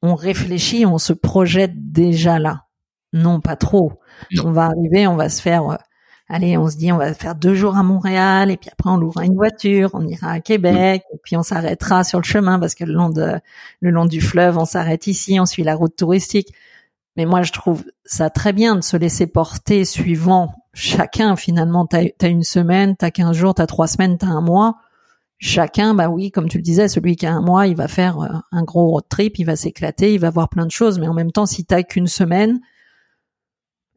on 0.04 0.16
réfléchit, 0.16 0.86
on 0.86 0.98
se 0.98 1.14
projette 1.14 1.92
déjà 1.92 2.40
là? 2.40 2.66
Non, 3.14 3.42
pas 3.42 3.56
trop. 3.56 4.00
On 4.44 4.52
va 4.52 4.66
arriver, 4.66 5.08
on 5.08 5.16
va 5.16 5.30
se 5.30 5.42
faire 5.42 5.78
allez, 6.32 6.58
on 6.58 6.70
se 6.70 6.78
dit 6.78 6.92
on 6.92 6.98
va 6.98 7.14
faire 7.14 7.36
deux 7.36 7.54
jours 7.54 7.78
à 7.78 7.84
Montréal 7.84 8.50
et 8.50 8.58
puis 8.58 8.70
après 8.72 8.90
on 8.90 8.98
louera 8.98 9.26
une 9.26 9.36
voiture, 9.36 9.92
on 9.94 10.08
ira 10.08 10.32
à 10.32 10.40
Québec 10.40 11.04
et 11.14 11.18
puis 11.22 11.36
on 11.36 11.44
s'arrêtera 11.44 12.04
sur 12.04 12.20
le 12.20 12.24
chemin 12.24 12.58
parce 12.58 12.74
que 12.74 12.86
le 12.86 12.94
long 12.94 13.10
de 13.10 13.34
le 13.82 13.90
long 13.92 14.06
du 14.06 14.22
fleuve, 14.22 14.58
on 14.58 14.66
s'arrête 14.66 15.08
ici, 15.08 15.40
on 15.40 15.46
suit 15.46 15.64
la 15.64 15.76
route 15.76 15.96
touristique. 15.96 16.54
Mais 17.18 17.26
moi, 17.26 17.42
je 17.42 17.52
trouve 17.52 17.84
ça 18.06 18.30
très 18.30 18.54
bien 18.54 18.76
de 18.76 18.82
se 18.82 18.96
laisser 18.96 19.28
porter 19.28 19.84
suivant 19.84 20.54
chacun. 20.74 21.36
Finalement, 21.36 21.86
t'as 21.86 22.06
as 22.22 22.28
une 22.28 22.44
semaine, 22.44 22.96
t'as 22.96 23.12
quinze 23.12 23.36
jours, 23.36 23.54
t'as 23.54 23.68
trois 23.68 23.88
semaines, 23.88 24.18
t'as 24.18 24.28
un 24.28 24.42
mois. 24.42 24.78
Chacun, 25.38 25.94
bah 25.94 26.08
oui, 26.08 26.32
comme 26.32 26.48
tu 26.48 26.58
le 26.58 26.64
disais, 26.64 26.88
celui 26.88 27.18
qui 27.18 27.26
a 27.26 27.34
un 27.34 27.42
mois, 27.42 27.68
il 27.68 27.76
va 27.76 27.90
faire 27.90 28.20
euh, 28.20 28.30
un 28.52 28.64
gros 28.64 28.92
road 28.92 29.04
trip, 29.10 29.40
il 29.40 29.44
va 29.44 29.56
s'éclater, 29.56 30.14
il 30.14 30.20
va 30.20 30.30
voir 30.30 30.48
plein 30.50 30.66
de 30.66 30.72
choses. 30.72 31.00
Mais 31.00 31.08
en 31.08 31.14
même 31.14 31.32
temps, 31.32 31.48
si 31.48 31.66
t'as 31.66 31.84
qu'une 31.84 32.08
semaine, 32.08 32.62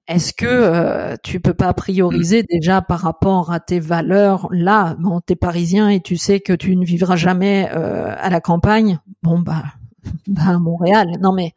est-ce 0.07 0.35
que 0.35 0.47
euh, 0.47 1.17
tu 1.23 1.41
peux 1.41 1.55
pas 1.55 1.73
prioriser 1.73 2.43
déjà 2.43 2.83
par 2.83 3.01
rapport 3.01 3.53
à 3.53 3.61
tes 3.61 3.81
valeurs 3.81 4.49
là? 4.51 4.97
Bon, 4.99 5.21
t'es 5.21 5.37
parisien 5.37 5.89
et 5.89 6.01
tu 6.01 6.17
sais 6.17 6.41
que 6.41 6.53
tu 6.53 6.77
ne 6.77 6.85
vivras 6.85 7.17
jamais 7.17 7.71
euh, 7.75 8.15
à 8.19 8.29
la 8.29 8.41
campagne. 8.41 9.01
Bon 9.23 9.39
bah, 9.39 9.65
bah 10.27 10.43
à 10.49 10.59
Montréal. 10.59 11.13
Non 11.21 11.33
mais 11.33 11.55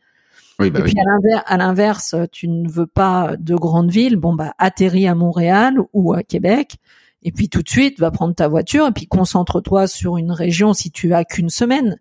oui, 0.59 0.69
bah 0.69 0.79
et 0.79 0.83
puis 0.83 0.95
à 1.45 1.57
l'inverse, 1.57 2.15
tu 2.31 2.47
ne 2.47 2.69
veux 2.69 2.87
pas 2.87 3.35
de 3.37 3.55
grandes 3.55 3.91
villes. 3.91 4.15
Bon 4.15 4.33
bah 4.33 4.53
atterris 4.57 5.07
à 5.07 5.15
Montréal 5.15 5.79
ou 5.91 6.13
à 6.13 6.23
Québec. 6.23 6.77
Et 7.23 7.33
puis 7.33 7.49
tout 7.49 7.63
de 7.63 7.69
suite, 7.69 7.99
va 7.99 8.11
prendre 8.11 8.33
ta 8.33 8.47
voiture 8.47 8.87
et 8.87 8.91
puis 8.91 9.07
concentre-toi 9.07 9.87
sur 9.87 10.15
une 10.15 10.31
région 10.31 10.73
si 10.73 10.91
tu 10.91 11.13
as 11.13 11.25
qu'une 11.25 11.49
semaine 11.49 11.97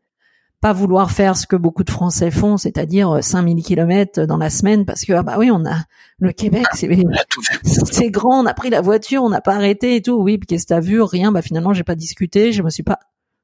pas 0.67 0.73
vouloir 0.73 1.13
faire 1.13 1.37
ce 1.37 1.47
que 1.47 1.55
beaucoup 1.55 1.85
de 1.85 1.93
Français 1.93 2.33
font, 2.33 2.57
c'est-à-dire 2.57 3.23
5000 3.23 3.57
euh, 3.57 3.63
kilomètres 3.63 4.27
dans 4.27 4.37
la 4.37 4.51
semaine, 4.51 4.85
parce 4.85 5.05
que 5.05 5.13
ah 5.13 5.23
bah 5.23 5.37
oui, 5.39 5.49
on 5.53 5.65
a 5.65 5.85
le 6.19 6.33
Québec, 6.33 6.67
c'est 6.73 8.11
grand, 8.11 8.43
on 8.43 8.47
a 8.47 8.53
pris 8.53 8.69
la 8.71 8.81
voiture, 8.81 9.23
on 9.23 9.29
n'a 9.29 9.41
pas 9.41 9.55
arrêté 9.55 9.95
et 9.95 10.03
tout. 10.03 10.21
Oui, 10.21 10.39
puis 10.39 10.49
qu'est-ce 10.49 10.65
que 10.65 10.75
t'as 10.75 10.81
vu? 10.81 11.01
Rien. 11.01 11.31
Bah 11.31 11.41
finalement, 11.41 11.73
j'ai 11.73 11.85
pas 11.85 11.95
discuté, 11.95 12.51
je 12.51 12.65
me 12.65 12.71
suis 12.71 12.83
pas. 12.83 12.99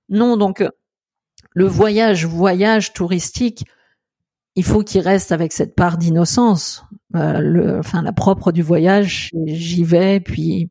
Non, 0.08 0.36
donc 0.36 0.62
euh, 0.62 0.70
le 1.54 1.66
voyage, 1.66 2.26
voyage 2.26 2.92
touristique, 2.92 3.66
il 4.56 4.64
faut 4.64 4.82
qu'il 4.82 5.02
reste 5.02 5.30
avec 5.30 5.52
cette 5.52 5.76
part 5.76 5.98
d'innocence. 5.98 6.84
Euh, 7.14 7.38
le, 7.38 7.78
enfin, 7.78 8.02
la 8.02 8.12
propre 8.12 8.50
du 8.50 8.62
voyage, 8.62 9.30
j'y 9.46 9.84
vais, 9.84 10.18
puis 10.18 10.70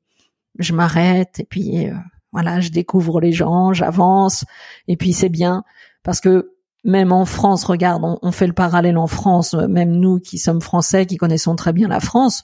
je 0.59 0.73
m'arrête, 0.73 1.39
et 1.39 1.45
puis 1.45 1.87
voilà, 2.33 2.59
je 2.59 2.71
découvre 2.71 3.21
les 3.21 3.31
gens, 3.31 3.71
j'avance, 3.71 4.43
et 4.89 4.97
puis 4.97 5.13
c'est 5.13 5.29
bien 5.29 5.63
parce 6.03 6.21
que 6.21 6.53
même 6.83 7.11
en 7.11 7.25
France, 7.25 7.63
regarde, 7.63 8.01
on, 8.21 8.31
fait 8.31 8.47
le 8.47 8.53
parallèle 8.53 8.97
en 8.97 9.07
France, 9.07 9.53
même 9.53 9.91
nous 9.91 10.19
qui 10.19 10.39
sommes 10.39 10.61
français, 10.61 11.05
qui 11.05 11.17
connaissons 11.17 11.55
très 11.55 11.73
bien 11.73 11.87
la 11.87 11.99
France, 11.99 12.43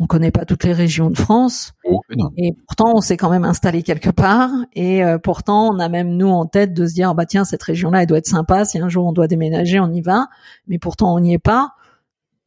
on 0.00 0.06
connaît 0.06 0.32
pas 0.32 0.44
toutes 0.44 0.64
les 0.64 0.72
régions 0.72 1.10
de 1.10 1.16
France, 1.16 1.74
oh, 1.84 2.00
et 2.36 2.54
pourtant 2.66 2.92
on 2.96 3.00
s'est 3.00 3.16
quand 3.16 3.30
même 3.30 3.44
installé 3.44 3.82
quelque 3.82 4.10
part, 4.10 4.50
et 4.72 5.04
euh, 5.04 5.18
pourtant 5.18 5.72
on 5.72 5.78
a 5.78 5.88
même 5.88 6.16
nous 6.16 6.28
en 6.28 6.46
tête 6.46 6.72
de 6.74 6.86
se 6.86 6.94
dire 6.94 7.14
bah 7.14 7.26
tiens 7.26 7.44
cette 7.44 7.62
région-là 7.62 8.02
elle 8.02 8.08
doit 8.08 8.18
être 8.18 8.26
sympa, 8.26 8.64
si 8.64 8.78
un 8.78 8.88
jour 8.88 9.06
on 9.06 9.12
doit 9.12 9.28
déménager 9.28 9.78
on 9.78 9.92
y 9.92 10.00
va, 10.00 10.28
mais 10.66 10.78
pourtant 10.78 11.14
on 11.14 11.20
n'y 11.20 11.34
est 11.34 11.38
pas, 11.38 11.74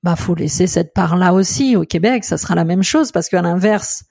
bah 0.04 0.16
faut 0.16 0.36
laisser 0.36 0.68
cette 0.68 0.94
part-là 0.94 1.34
aussi 1.34 1.76
au 1.76 1.84
Québec, 1.84 2.24
ça 2.24 2.38
sera 2.38 2.56
la 2.56 2.66
même 2.66 2.84
chose. 2.84 3.12
Parce 3.12 3.30
qu'à 3.30 3.42
l'inverse, 3.42 4.06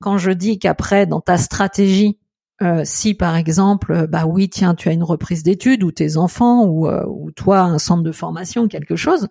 quand 0.00 0.18
je 0.18 0.30
dis 0.30 0.58
qu'après 0.58 1.06
dans 1.06 1.20
ta 1.20 1.38
stratégie 1.38 2.18
euh, 2.62 2.82
si 2.84 3.14
par 3.14 3.36
exemple, 3.36 3.92
euh, 3.92 4.06
bah 4.06 4.24
oui, 4.26 4.48
tiens, 4.48 4.74
tu 4.74 4.88
as 4.88 4.92
une 4.92 5.02
reprise 5.02 5.42
d'études 5.42 5.82
ou 5.82 5.92
tes 5.92 6.16
enfants 6.16 6.64
ou, 6.64 6.88
euh, 6.88 7.04
ou 7.06 7.30
toi 7.30 7.60
un 7.60 7.78
centre 7.78 8.02
de 8.02 8.12
formation, 8.12 8.66
quelque 8.66 8.96
chose, 8.96 9.28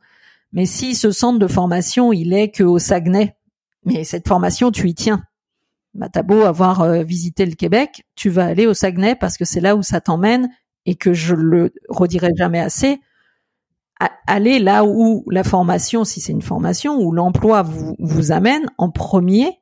mais 0.53 0.67
si 0.67 0.93
ce 0.93 1.09
centre 1.09 1.39
de 1.39 1.47
formation 1.47 2.13
il 2.13 2.33
est 2.33 2.49
que 2.49 2.63
au 2.63 2.77
Saguenay, 2.77 3.35
mais 3.83 4.03
cette 4.03 4.27
formation 4.27 4.71
tu 4.71 4.89
y 4.89 4.93
tiens, 4.93 5.23
bah 5.95 6.07
t'as 6.07 6.21
beau 6.21 6.43
avoir 6.43 7.03
visité 7.03 7.45
le 7.45 7.55
Québec, 7.55 8.05
tu 8.15 8.29
vas 8.29 8.45
aller 8.45 8.67
au 8.67 8.75
Saguenay 8.75 9.15
parce 9.15 9.37
que 9.37 9.45
c'est 9.45 9.61
là 9.61 9.75
où 9.75 9.81
ça 9.81 10.01
t'emmène 10.01 10.49
et 10.85 10.95
que 10.95 11.13
je 11.13 11.33
le 11.33 11.73
redirai 11.89 12.29
jamais 12.37 12.59
assez. 12.59 12.99
aller 14.27 14.59
là 14.59 14.85
où 14.85 15.23
la 15.31 15.43
formation, 15.43 16.03
si 16.03 16.21
c'est 16.21 16.33
une 16.33 16.41
formation, 16.41 16.99
où 16.99 17.11
l'emploi 17.11 17.63
vous, 17.63 17.95
vous 17.97 18.31
amène 18.31 18.65
en 18.77 18.91
premier 18.91 19.57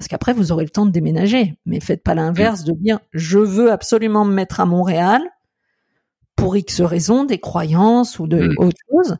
parce 0.00 0.08
qu'après 0.08 0.32
vous 0.32 0.50
aurez 0.50 0.64
le 0.64 0.70
temps 0.70 0.86
de 0.86 0.90
déménager. 0.90 1.58
Mais 1.66 1.78
faites 1.78 2.02
pas 2.02 2.14
l'inverse 2.14 2.64
de 2.64 2.72
dire 2.72 3.00
je 3.12 3.38
veux 3.38 3.70
absolument 3.70 4.24
me 4.24 4.32
mettre 4.32 4.58
à 4.58 4.64
Montréal 4.64 5.20
pour 6.36 6.56
X 6.56 6.80
raisons, 6.80 7.24
des 7.24 7.38
croyances 7.38 8.18
ou 8.18 8.26
de 8.26 8.48
mm. 8.48 8.54
autre 8.56 8.78
chose. 8.90 9.18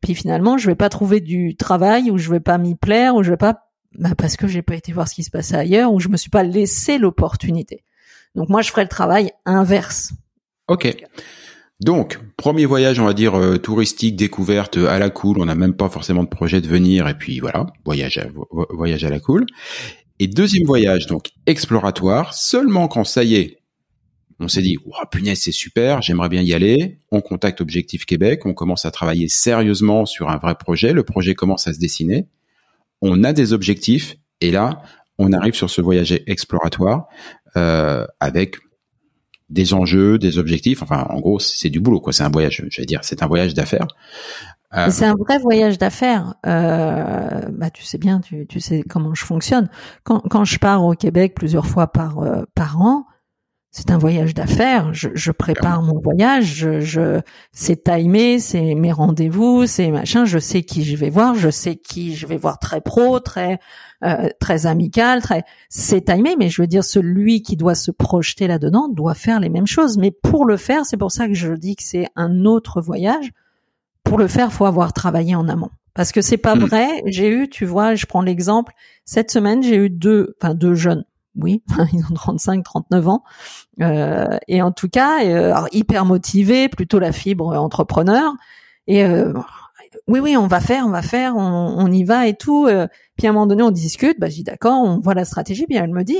Puis 0.00 0.16
finalement, 0.16 0.58
je 0.58 0.66
vais 0.66 0.74
pas 0.74 0.88
trouver 0.88 1.20
du 1.20 1.54
travail 1.54 2.10
ou 2.10 2.18
je 2.18 2.32
vais 2.32 2.40
pas 2.40 2.58
m'y 2.58 2.74
plaire 2.74 3.14
ou 3.14 3.22
je 3.22 3.30
vais 3.30 3.36
pas 3.36 3.68
bah 3.96 4.16
parce 4.18 4.36
que 4.36 4.48
j'ai 4.48 4.62
pas 4.62 4.74
été 4.74 4.92
voir 4.92 5.06
ce 5.06 5.14
qui 5.14 5.22
se 5.22 5.30
passait 5.30 5.54
ailleurs 5.54 5.92
ou 5.92 6.00
je 6.00 6.08
me 6.08 6.16
suis 6.16 6.30
pas 6.30 6.42
laissé 6.42 6.98
l'opportunité. 6.98 7.84
Donc 8.34 8.48
moi, 8.48 8.60
je 8.60 8.70
ferai 8.70 8.82
le 8.82 8.88
travail 8.88 9.30
inverse. 9.44 10.14
Ok. 10.66 10.96
Donc, 11.82 12.20
premier 12.36 12.64
voyage, 12.64 13.00
on 13.00 13.04
va 13.04 13.12
dire 13.12 13.34
euh, 13.34 13.58
touristique, 13.58 14.14
découverte 14.14 14.76
à 14.76 15.00
la 15.00 15.10
cool. 15.10 15.40
On 15.40 15.46
n'a 15.46 15.56
même 15.56 15.74
pas 15.74 15.88
forcément 15.88 16.22
de 16.22 16.28
projet 16.28 16.60
de 16.60 16.68
venir, 16.68 17.08
et 17.08 17.14
puis 17.14 17.40
voilà, 17.40 17.66
voyage 17.84 18.18
à, 18.18 18.26
voyage 18.70 19.02
à 19.04 19.10
la 19.10 19.18
cool. 19.18 19.46
Et 20.20 20.28
deuxième 20.28 20.64
voyage, 20.64 21.08
donc 21.08 21.30
exploratoire, 21.46 22.34
seulement 22.34 22.86
quand 22.86 23.02
ça 23.02 23.24
y 23.24 23.34
est, 23.34 23.58
on 24.38 24.46
s'est 24.46 24.62
dit, 24.62 24.76
oh, 24.86 24.92
punaise, 25.10 25.40
c'est 25.40 25.52
super, 25.52 26.02
j'aimerais 26.02 26.28
bien 26.28 26.42
y 26.42 26.52
aller. 26.52 26.98
On 27.10 27.20
contacte 27.20 27.60
Objectif 27.60 28.06
Québec, 28.06 28.46
on 28.46 28.54
commence 28.54 28.84
à 28.84 28.92
travailler 28.92 29.28
sérieusement 29.28 30.06
sur 30.06 30.30
un 30.30 30.38
vrai 30.38 30.54
projet. 30.54 30.92
Le 30.92 31.02
projet 31.02 31.34
commence 31.34 31.66
à 31.66 31.72
se 31.72 31.80
dessiner. 31.80 32.28
On 33.00 33.24
a 33.24 33.32
des 33.32 33.52
objectifs, 33.52 34.16
et 34.40 34.52
là, 34.52 34.82
on 35.18 35.32
arrive 35.32 35.54
sur 35.54 35.68
ce 35.68 35.80
voyage 35.80 36.12
exploratoire 36.28 37.08
euh, 37.56 38.06
avec 38.20 38.56
des 39.52 39.74
enjeux, 39.74 40.18
des 40.18 40.38
objectifs. 40.38 40.82
Enfin, 40.82 41.06
en 41.10 41.20
gros, 41.20 41.38
c'est 41.38 41.68
du 41.68 41.80
boulot, 41.80 42.00
quoi. 42.00 42.12
C'est 42.12 42.24
un 42.24 42.30
voyage, 42.30 42.64
je 42.68 42.80
vais 42.80 42.86
dire, 42.86 43.00
c'est 43.02 43.22
un 43.22 43.26
voyage 43.26 43.54
d'affaires. 43.54 43.86
Euh, 44.74 44.88
c'est 44.90 45.04
un 45.04 45.14
vrai 45.14 45.38
voyage 45.38 45.78
d'affaires. 45.78 46.34
Euh, 46.46 47.42
bah, 47.52 47.70
tu 47.70 47.84
sais 47.84 47.98
bien, 47.98 48.20
tu, 48.20 48.46
tu, 48.46 48.60
sais 48.60 48.82
comment 48.88 49.14
je 49.14 49.24
fonctionne. 49.24 49.68
Quand, 50.02 50.20
quand 50.20 50.44
je 50.44 50.58
pars 50.58 50.82
au 50.84 50.94
Québec 50.94 51.34
plusieurs 51.34 51.66
fois 51.66 51.88
par 51.88 52.20
euh, 52.20 52.44
par 52.54 52.80
an, 52.80 53.04
c'est 53.70 53.90
un 53.90 53.98
voyage 53.98 54.32
d'affaires. 54.32 54.94
Je, 54.94 55.10
je, 55.14 55.30
prépare 55.30 55.82
mon 55.82 55.98
voyage, 56.00 56.44
je, 56.44 56.80
je 56.80 57.20
c'est 57.52 57.84
timé, 57.84 58.38
c'est 58.38 58.74
mes 58.74 58.92
rendez-vous, 58.92 59.66
c'est 59.66 59.90
machin. 59.90 60.24
Je 60.24 60.38
sais 60.38 60.62
qui 60.62 60.84
je 60.84 60.96
vais 60.96 61.10
voir, 61.10 61.34
je 61.34 61.50
sais 61.50 61.76
qui 61.76 62.14
je 62.14 62.26
vais 62.26 62.38
voir 62.38 62.58
très 62.58 62.80
pro, 62.80 63.20
très 63.20 63.58
euh, 64.04 64.28
très 64.40 64.66
amical, 64.66 65.22
très 65.22 65.44
c'est 65.68 66.06
timé. 66.06 66.36
Mais 66.38 66.48
je 66.48 66.62
veux 66.62 66.68
dire, 66.68 66.84
celui 66.84 67.42
qui 67.42 67.56
doit 67.56 67.74
se 67.74 67.90
projeter 67.90 68.46
là-dedans 68.46 68.88
doit 68.88 69.14
faire 69.14 69.40
les 69.40 69.48
mêmes 69.48 69.66
choses. 69.66 69.98
Mais 69.98 70.10
pour 70.10 70.44
le 70.44 70.56
faire, 70.56 70.84
c'est 70.84 70.96
pour 70.96 71.12
ça 71.12 71.28
que 71.28 71.34
je 71.34 71.52
dis 71.52 71.76
que 71.76 71.82
c'est 71.82 72.08
un 72.16 72.44
autre 72.44 72.80
voyage. 72.80 73.30
Pour 74.04 74.18
le 74.18 74.28
faire, 74.28 74.52
faut 74.52 74.66
avoir 74.66 74.92
travaillé 74.92 75.34
en 75.34 75.48
amont. 75.48 75.70
Parce 75.94 76.12
que 76.12 76.22
c'est 76.22 76.38
pas 76.38 76.54
hmm. 76.54 76.64
vrai. 76.64 77.02
J'ai 77.06 77.30
eu, 77.30 77.48
tu 77.48 77.64
vois, 77.64 77.94
je 77.94 78.06
prends 78.06 78.22
l'exemple. 78.22 78.72
Cette 79.04 79.30
semaine, 79.30 79.62
j'ai 79.62 79.76
eu 79.76 79.90
deux, 79.90 80.34
enfin 80.40 80.54
deux 80.54 80.74
jeunes 80.74 81.04
oui, 81.36 81.62
ils 81.92 82.04
ont 82.04 82.14
35, 82.14 82.64
39 82.64 83.08
ans. 83.08 83.24
Euh, 83.80 84.38
et 84.48 84.62
en 84.62 84.72
tout 84.72 84.88
cas, 84.88 85.24
euh, 85.24 85.54
hyper 85.72 86.04
motivés, 86.04 86.68
plutôt 86.68 86.98
la 86.98 87.12
fibre 87.12 87.56
entrepreneur. 87.56 88.32
Et 88.86 89.04
euh, 89.04 89.32
oui, 90.08 90.20
oui, 90.20 90.36
on 90.36 90.46
va 90.46 90.60
faire, 90.60 90.86
on 90.86 90.90
va 90.90 91.02
faire, 91.02 91.36
on, 91.36 91.74
on 91.78 91.90
y 91.90 92.04
va 92.04 92.26
et 92.26 92.34
tout. 92.34 92.66
Euh. 92.66 92.86
puis 93.16 93.26
à 93.26 93.30
un 93.30 93.32
moment 93.32 93.46
donné, 93.46 93.62
on 93.62 93.70
discute. 93.70 94.18
Bah, 94.18 94.28
je 94.28 94.36
dis 94.36 94.44
d'accord, 94.44 94.82
on 94.82 95.00
voit 95.00 95.14
la 95.14 95.24
stratégie. 95.24 95.66
Puis 95.66 95.76
elle 95.76 95.92
me 95.92 96.04
dit, 96.04 96.18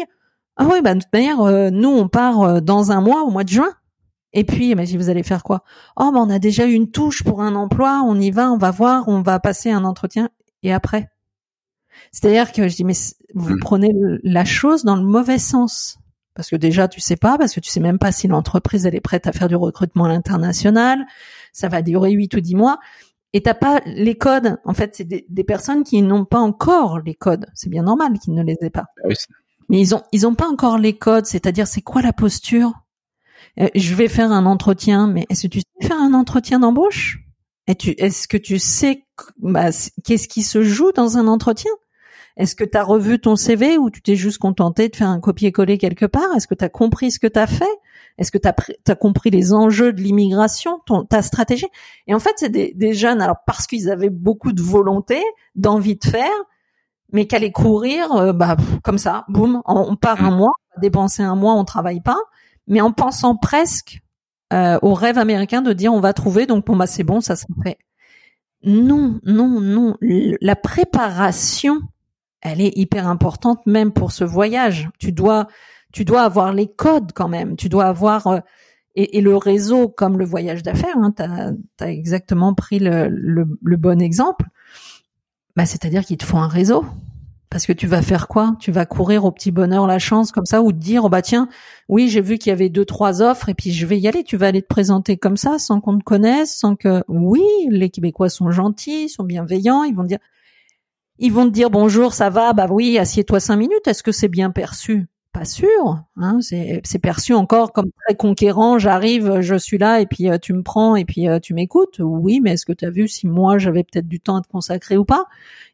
ah 0.57 0.67
oui, 0.71 0.81
bah 0.83 0.95
de 0.95 1.01
toute 1.01 1.13
manière, 1.13 1.39
nous, 1.71 1.89
on 1.89 2.09
part 2.09 2.63
dans 2.63 2.93
un 2.93 3.01
mois, 3.01 3.23
au 3.23 3.31
mois 3.31 3.45
de 3.45 3.49
juin. 3.49 3.73
Et 4.35 4.45
puis, 4.45 4.71
elle 4.71 4.85
dit, 4.85 4.97
vous 4.97 5.11
allez 5.11 5.23
faire 5.23 5.43
quoi? 5.43 5.63
Oh, 5.97 6.11
bah, 6.13 6.19
on 6.21 6.31
a 6.31 6.39
déjà 6.39 6.67
eu 6.67 6.73
une 6.73 6.91
touche 6.91 7.23
pour 7.23 7.43
un 7.43 7.55
emploi. 7.55 8.03
On 8.07 8.19
y 8.19 8.31
va, 8.31 8.51
on 8.51 8.57
va 8.57 8.71
voir, 8.71 9.05
on 9.09 9.21
va 9.21 9.39
passer 9.41 9.71
un 9.71 9.85
entretien. 9.85 10.31
Et 10.63 10.73
après? 10.73 11.11
C'est-à-dire 12.11 12.53
que 12.53 12.69
je 12.69 12.77
dis 12.77 12.85
mais 12.85 12.95
vous 13.35 13.55
hmm. 13.55 13.61
prenez 13.61 13.91
la 14.23 14.45
chose 14.45 14.85
dans 14.85 14.97
le 14.97 15.03
mauvais 15.03 15.39
sens 15.39 15.99
parce 16.35 16.49
que 16.49 16.57
déjà 16.57 16.89
tu 16.89 17.01
sais 17.01 17.17
pas 17.17 17.37
parce 17.37 17.55
que 17.55 17.61
tu 17.61 17.71
sais 17.71 17.81
même 17.81 17.99
pas 17.99 18.13
si 18.13 18.27
l'entreprise 18.29 18.87
elle 18.87 18.95
est 18.95 19.01
prête 19.01 19.27
à 19.27 19.33
faire 19.33 19.49
du 19.49 19.57
recrutement 19.57 20.07
à 20.07 20.09
l'international, 20.09 21.05
ça 21.53 21.69
va 21.69 21.83
durer 21.83 22.13
huit 22.13 22.35
ou 22.35 22.41
dix 22.41 22.55
mois 22.55 22.79
et 23.33 23.43
t'as 23.43 23.55
pas 23.55 23.81
les 23.87 24.17
codes. 24.17 24.59
En 24.65 24.75
fait, 24.75 24.97
c'est 24.97 25.05
des, 25.05 25.45
personnes 25.45 25.85
qui 25.85 26.03
n'ont 26.03 26.25
pas 26.25 26.39
encore 26.39 26.99
les 27.01 27.15
codes. 27.15 27.47
C'est 27.55 27.71
bien 27.71 27.83
normal 27.83 28.19
qu'ils 28.19 28.35
ne 28.35 28.43
les 28.43 28.57
aient 28.61 28.71
pas. 28.71 28.87
Ah 29.05 29.09
mais 29.69 29.81
ils 29.81 29.95
ont 29.95 30.03
ils 30.13 30.27
ont 30.27 30.35
pas 30.35 30.49
encore 30.49 30.77
les 30.77 30.93
codes, 30.93 31.25
c'est-à-dire 31.25 31.67
c'est 31.67 31.81
quoi 31.81 32.03
la 32.03 32.13
posture? 32.13 32.73
Euh, 33.61 33.69
Je 33.75 33.95
vais 33.95 34.09
faire 34.09 34.31
un 34.31 34.45
entretien, 34.45 35.07
mais 35.07 35.25
est-ce 35.31 35.43
que 35.43 35.49
tu 35.49 35.61
sais 35.61 35.87
faire 35.89 36.01
un 36.01 36.15
entretien 36.15 36.61
d'embauche? 36.61 37.21
Est-ce 37.67 38.29
que 38.29 38.37
tu 38.37 38.59
sais 38.59 39.05
bah, 39.39 39.71
qu'est-ce 40.05 40.29
qui 40.29 40.43
se 40.43 40.63
joue 40.63 40.93
dans 40.93 41.17
un 41.17 41.27
entretien? 41.27 41.71
Est-ce 42.37 42.57
que 42.57 42.65
tu 42.65 42.77
as 42.77 42.83
revu 42.83 43.19
ton 43.19 43.37
CV 43.37 43.79
ou 43.79 43.91
tu 43.91 44.03
t'es 44.03 44.17
juste 44.17 44.39
contenté 44.39 44.89
de 44.89 44.97
faire 44.97 45.09
un 45.09 45.21
copier-coller 45.21 45.79
quelque 45.79 46.07
part? 46.07 46.35
Est-ce 46.37 46.47
que 46.47 46.55
tu 46.55 46.65
as 46.65 46.69
compris 46.69 47.11
ce 47.13 47.19
que 47.19 47.27
tu 47.27 47.39
as 47.39 47.47
fait? 47.47 47.65
Est-ce 48.19 48.31
que 48.31 48.39
tu 48.39 48.49
as, 48.49 48.95
compris 48.95 49.31
les 49.31 49.53
enjeux 49.53 49.93
de 49.93 50.01
l'immigration, 50.01 50.81
ta 51.09 51.23
stratégie? 51.23 51.69
Et 52.07 52.15
en 52.15 52.19
fait, 52.19 52.33
c'est 52.37 52.51
des, 52.51 52.93
jeunes, 52.93 53.21
alors 53.21 53.39
parce 53.47 53.67
qu'ils 53.67 53.91
avaient 53.91 54.11
beaucoup 54.11 54.53
de 54.53 54.63
volonté, 54.63 55.23
d'envie 55.55 55.97
de 55.97 56.05
faire, 56.05 56.31
mais 57.13 57.27
qu'aller 57.27 57.53
courir, 57.53 58.13
euh, 58.13 58.33
bah 58.33 58.57
comme 58.83 58.99
ça, 58.99 59.25
boum, 59.29 59.63
on, 59.67 59.97
part 59.97 60.25
un 60.25 60.31
mmh. 60.31 60.37
mois, 60.37 60.53
on 60.77 60.81
dépenser 60.81 61.23
un 61.23 61.37
mois, 61.37 61.55
on 61.55 61.65
travaille 61.65 62.01
pas, 62.01 62.19
mais 62.67 62.81
en 62.81 62.93
pensant 62.93 63.37
presque 63.37 64.01
euh, 64.53 64.79
au 64.83 64.95
rêve 64.95 65.19
américain 65.19 65.63
de 65.63 65.73
dire 65.73 65.93
on 65.93 66.01
va 66.01 66.13
trouver, 66.13 66.47
donc 66.47 66.65
pour 66.65 66.77
moi 66.77 66.87
c'est 66.87 67.05
bon, 67.05 67.21
ça 67.21 67.37
se 67.37 67.47
fait. 67.63 67.79
Non, 68.65 69.21
non, 69.25 69.61
non. 69.61 69.97
La 70.01 70.57
préparation 70.57 71.81
elle 72.43 72.61
est 72.61 72.77
hyper 72.77 73.07
importante 73.07 73.61
même 73.67 73.93
pour 73.93 74.13
ce 74.13 74.25
voyage. 74.25 74.91
Tu 74.99 75.13
dois, 75.13 75.47
tu 75.93 76.05
dois 76.05 76.23
avoir 76.23 76.53
les 76.53 76.67
codes 76.67 77.13
quand 77.15 77.29
même. 77.29 77.57
Tu 77.57 77.69
dois 77.69 77.85
avoir 77.85 78.27
euh, 78.27 78.41
et, 78.95 79.21
le 79.21 79.37
réseau 79.37 79.89
comme 79.89 80.19
le 80.19 80.25
voyage 80.25 80.63
d'affaires. 80.63 80.97
Hein, 80.97 81.13
tu 81.17 81.23
as, 81.85 81.91
exactement 81.91 82.55
pris 82.55 82.79
le, 82.79 83.45
bon 83.77 84.01
exemple. 84.01 84.47
Bah, 85.57 85.67
c'est-à-dire 85.67 86.05
qu'il 86.05 86.17
te 86.17 86.25
faut 86.25 86.39
un 86.39 86.49
réseau. 86.49 86.85
Parce 87.51 87.67
que 87.67 87.75
tu 87.75 87.87
vas 87.87 88.01
faire 88.01 88.29
quoi? 88.29 88.57
Tu 88.61 88.73
vas 88.73 88.87
courir 88.87 89.27
au 89.27 89.31
petit 89.31 89.51
bonheur 89.51 89.87
la 89.87 89.99
chance 89.99 90.33
comme 90.33 90.47
ça 90.47 90.63
ou 90.63 90.73
te 90.73 90.79
dire 90.79 91.05
oh 91.05 91.11
bah 91.11 91.21
tiens 91.21 91.51
oui 91.91 92.09
j'ai 92.09 92.23
vu 92.23 92.39
qu'il 92.39 92.49
y 92.49 92.53
avait 92.55 92.71
deux 92.71 92.87
trois 92.87 93.21
offres 93.21 93.51
et 93.51 93.55
puis 93.55 93.73
je 93.73 93.85
vais 93.85 93.99
y 93.99 94.09
aller. 94.09 94.25
Tu 94.25 94.39
vas 94.39 94.47
aller 94.47 94.63
te 94.63 94.69
présenter 94.69 95.19
comme 95.19 95.37
ça 95.37 95.59
sans 95.59 95.83
qu'on 95.83 95.99
te 95.99 96.03
connaisse, 96.03 96.57
sans 96.57 96.77
que 96.77 97.05
oui 97.09 97.43
les 97.69 97.91
Québécois 97.91 98.31
sont 98.31 98.51
gentils, 98.51 99.11
sont 99.11 99.25
bienveillants. 99.25 99.85
Ils 99.85 99.95
vont 99.95 100.05
dire 100.05 100.19
ils 101.19 101.31
vont 101.31 101.45
te 101.45 101.51
dire 101.51 101.69
bonjour, 101.69 102.15
ça 102.15 102.31
va, 102.31 102.55
bah 102.55 102.67
oui, 102.71 102.99
assieds-toi 102.99 103.39
cinq 103.39 103.57
minutes. 103.57 103.87
Est-ce 103.87 104.03
que 104.03 104.13
c'est 104.13 104.29
bien 104.29 104.51
perçu? 104.51 105.07
Pas 105.33 105.45
sûr. 105.47 106.05
Hein, 106.17 106.39
c'est 106.43 106.99
perçu 106.99 107.33
encore 107.33 107.73
comme 107.73 107.91
très 108.05 108.15
conquérant. 108.15 108.79
J'arrive, 108.79 109.41
je 109.41 109.55
suis 109.55 109.79
là 109.79 110.01
et 110.01 110.07
puis 110.07 110.29
euh, 110.29 110.39
tu 110.39 110.53
me 110.53 110.63
prends 110.63 110.95
et 110.95 111.05
puis 111.05 111.29
euh, 111.29 111.39
tu 111.39 111.55
m'écoutes. 111.55 112.01
Oui, 112.01 112.41
mais 112.43 112.53
est-ce 112.53 112.67
que 112.67 112.73
tu 112.73 112.85
as 112.85 112.91
vu 112.91 113.09
si 113.09 113.27
moi 113.27 113.57
j'avais 113.59 113.83
peut-être 113.83 114.09
du 114.09 114.21
temps 114.21 114.37
à 114.37 114.43
te 114.43 114.49
consacrer 114.49 114.97
ou 114.99 115.05
pas? 115.05 115.27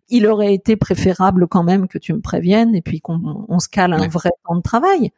Il 0.09 0.27
aurait 0.27 0.55
été 0.55 0.77
préférable 0.77 1.49
quand 1.49 1.65
même 1.65 1.89
que 1.89 1.99
tu 1.99 2.13
me 2.13 2.21
préviennes 2.21 2.75
et 2.75 2.83
puis 2.83 3.01
qu'on 3.01 3.59
se 3.59 3.69
cale 3.69 3.93
un 3.93 4.09
vrai 4.09 4.31
temps 4.47 4.57
de 4.57 4.63
travail 4.63 5.13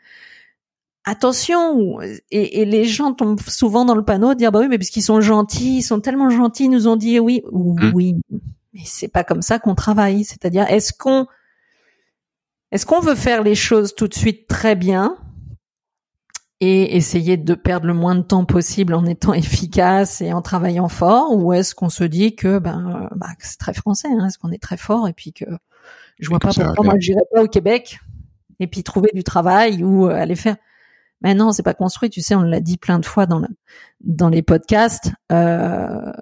attention 1.06 1.98
et, 2.30 2.64
les 2.66 2.84
gens 2.84 3.14
tombent 3.14 3.40
souvent 3.40 3.86
dans 3.86 3.94
le 3.94 4.04
panneau 4.04 4.34
de 4.34 4.38
dire 4.38 4.52
bah 4.52 4.60
oui 4.60 4.68
mais 4.68 4.76
parce 4.76 4.90
qu'ils 4.90 5.02
sont 5.02 5.22
gentils 5.22 5.78
ils 5.78 5.82
sont 5.82 5.98
tellement 5.98 6.28
gentils 6.28 6.64
ils 6.64 6.70
nous 6.70 6.88
ont 6.88 6.96
dit 6.96 7.18
oui 7.18 7.42
mmh. 7.50 7.92
oui 7.94 8.16
mais 8.72 8.82
c'est 8.84 9.08
pas 9.08 9.24
comme 9.24 9.42
ça 9.42 9.58
qu'on 9.58 9.74
travaille. 9.74 10.24
C'est-à-dire, 10.24 10.66
est-ce 10.68 10.92
qu'on, 10.92 11.26
est-ce 12.72 12.86
qu'on 12.86 13.00
veut 13.00 13.14
faire 13.14 13.42
les 13.42 13.54
choses 13.54 13.94
tout 13.94 14.08
de 14.08 14.14
suite 14.14 14.46
très 14.48 14.76
bien 14.76 15.16
et 16.60 16.96
essayer 16.96 17.38
de 17.38 17.54
perdre 17.54 17.86
le 17.86 17.94
moins 17.94 18.14
de 18.14 18.22
temps 18.22 18.44
possible 18.44 18.94
en 18.94 19.06
étant 19.06 19.32
efficace 19.34 20.20
et 20.20 20.32
en 20.32 20.42
travaillant 20.42 20.88
fort, 20.88 21.34
ou 21.34 21.52
est-ce 21.52 21.74
qu'on 21.74 21.88
se 21.88 22.04
dit 22.04 22.36
que 22.36 22.58
ben, 22.58 23.08
bah, 23.16 23.28
c'est 23.38 23.58
très 23.58 23.74
français, 23.74 24.08
hein, 24.08 24.26
est-ce 24.26 24.38
qu'on 24.38 24.52
est 24.52 24.62
très 24.62 24.76
fort 24.76 25.08
et 25.08 25.12
puis 25.12 25.32
que 25.32 25.46
je 26.18 26.28
vois 26.28 26.38
pas 26.38 26.52
pourquoi 26.52 26.84
moi 26.84 26.94
j'irais 26.98 27.24
pas 27.32 27.42
au 27.42 27.48
Québec 27.48 27.98
et 28.60 28.66
puis 28.66 28.82
trouver 28.84 29.10
du 29.14 29.24
travail 29.24 29.82
ou 29.82 30.06
euh, 30.06 30.14
aller 30.14 30.36
faire. 30.36 30.56
Mais 31.22 31.34
non, 31.34 31.52
c'est 31.52 31.62
pas 31.62 31.74
construit. 31.74 32.08
Tu 32.10 32.20
sais, 32.20 32.34
on 32.34 32.42
l'a 32.42 32.60
dit 32.60 32.76
plein 32.76 32.98
de 32.98 33.04
fois 33.04 33.26
dans 33.26 33.42
dans 34.00 34.28
les 34.28 34.42
podcasts. 34.42 35.12
Euh, 35.32 36.12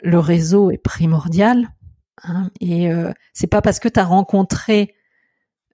le 0.00 0.18
réseau 0.18 0.70
est 0.70 0.78
primordial. 0.78 1.68
Hein, 2.22 2.50
et 2.60 2.90
euh, 2.90 3.12
c'est 3.32 3.46
pas 3.46 3.62
parce 3.62 3.78
que 3.78 3.88
tu 3.88 4.00
as 4.00 4.04
rencontré 4.04 4.94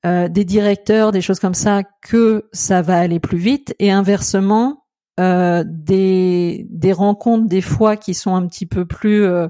euh, 0.05 0.29
des 0.29 0.45
directeurs, 0.45 1.13
des 1.13 1.23
choses 1.23 1.41
comme 1.41 1.55
ça, 1.55 1.83
que 2.03 2.49
ça 2.53 2.83
va 2.83 2.99
aller 2.99 3.21
plus 3.21 3.39
vite. 3.39 3.75
Et 3.79 3.91
inversement, 3.91 4.85
euh, 5.21 5.65
des, 5.67 6.67
des 6.71 6.93
rencontres 6.93 7.47
des 7.47 7.61
fois 7.61 7.97
qui 7.97 8.15
sont 8.15 8.35
un 8.35 8.47
petit 8.47 8.67
peu 8.67 8.85
plus 8.85 9.23
euh, 9.25 9.47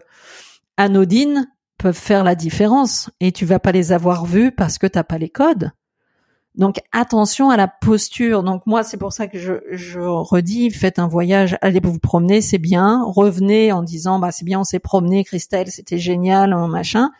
anodines 0.76 1.48
peuvent 1.78 1.96
faire 1.96 2.22
la 2.22 2.34
différence. 2.34 3.10
Et 3.20 3.32
tu 3.32 3.46
vas 3.46 3.58
pas 3.58 3.72
les 3.72 3.92
avoir 3.92 4.26
vues 4.26 4.52
parce 4.52 4.78
que 4.78 4.86
t'as 4.86 5.04
pas 5.04 5.18
les 5.18 5.28
codes. 5.28 5.72
Donc 6.54 6.76
attention 6.92 7.50
à 7.50 7.56
la 7.56 7.66
posture. 7.66 8.44
Donc 8.44 8.62
moi 8.66 8.84
c'est 8.84 8.96
pour 8.96 9.12
ça 9.12 9.26
que 9.26 9.38
je, 9.38 9.54
je 9.72 9.98
redis 9.98 10.70
faites 10.70 11.00
un 11.00 11.08
voyage, 11.08 11.58
allez 11.62 11.80
vous 11.82 11.98
promener, 11.98 12.40
c'est 12.40 12.58
bien. 12.58 13.02
Revenez 13.04 13.72
en 13.72 13.82
disant 13.82 14.20
bah 14.20 14.30
c'est 14.30 14.44
bien, 14.44 14.60
on 14.60 14.64
s'est 14.64 14.78
promené, 14.78 15.24
Christelle, 15.24 15.70
c'était 15.72 15.98
génial, 15.98 16.54
machin. 16.68 17.10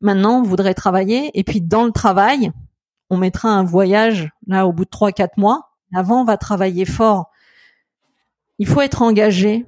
Maintenant 0.00 0.40
on 0.40 0.42
voudrait 0.42 0.74
travailler 0.74 1.30
et 1.38 1.44
puis 1.44 1.60
dans 1.60 1.84
le 1.84 1.92
travail 1.92 2.50
on 3.12 3.18
mettra 3.18 3.50
un 3.50 3.62
voyage 3.62 4.30
là 4.46 4.66
au 4.66 4.72
bout 4.72 4.86
de 4.86 4.90
trois 4.90 5.12
quatre 5.12 5.36
mois. 5.36 5.68
Avant 5.94 6.22
on 6.22 6.24
va 6.24 6.38
travailler 6.38 6.86
fort. 6.86 7.30
Il 8.58 8.66
faut 8.66 8.80
être 8.80 9.02
engagé. 9.02 9.66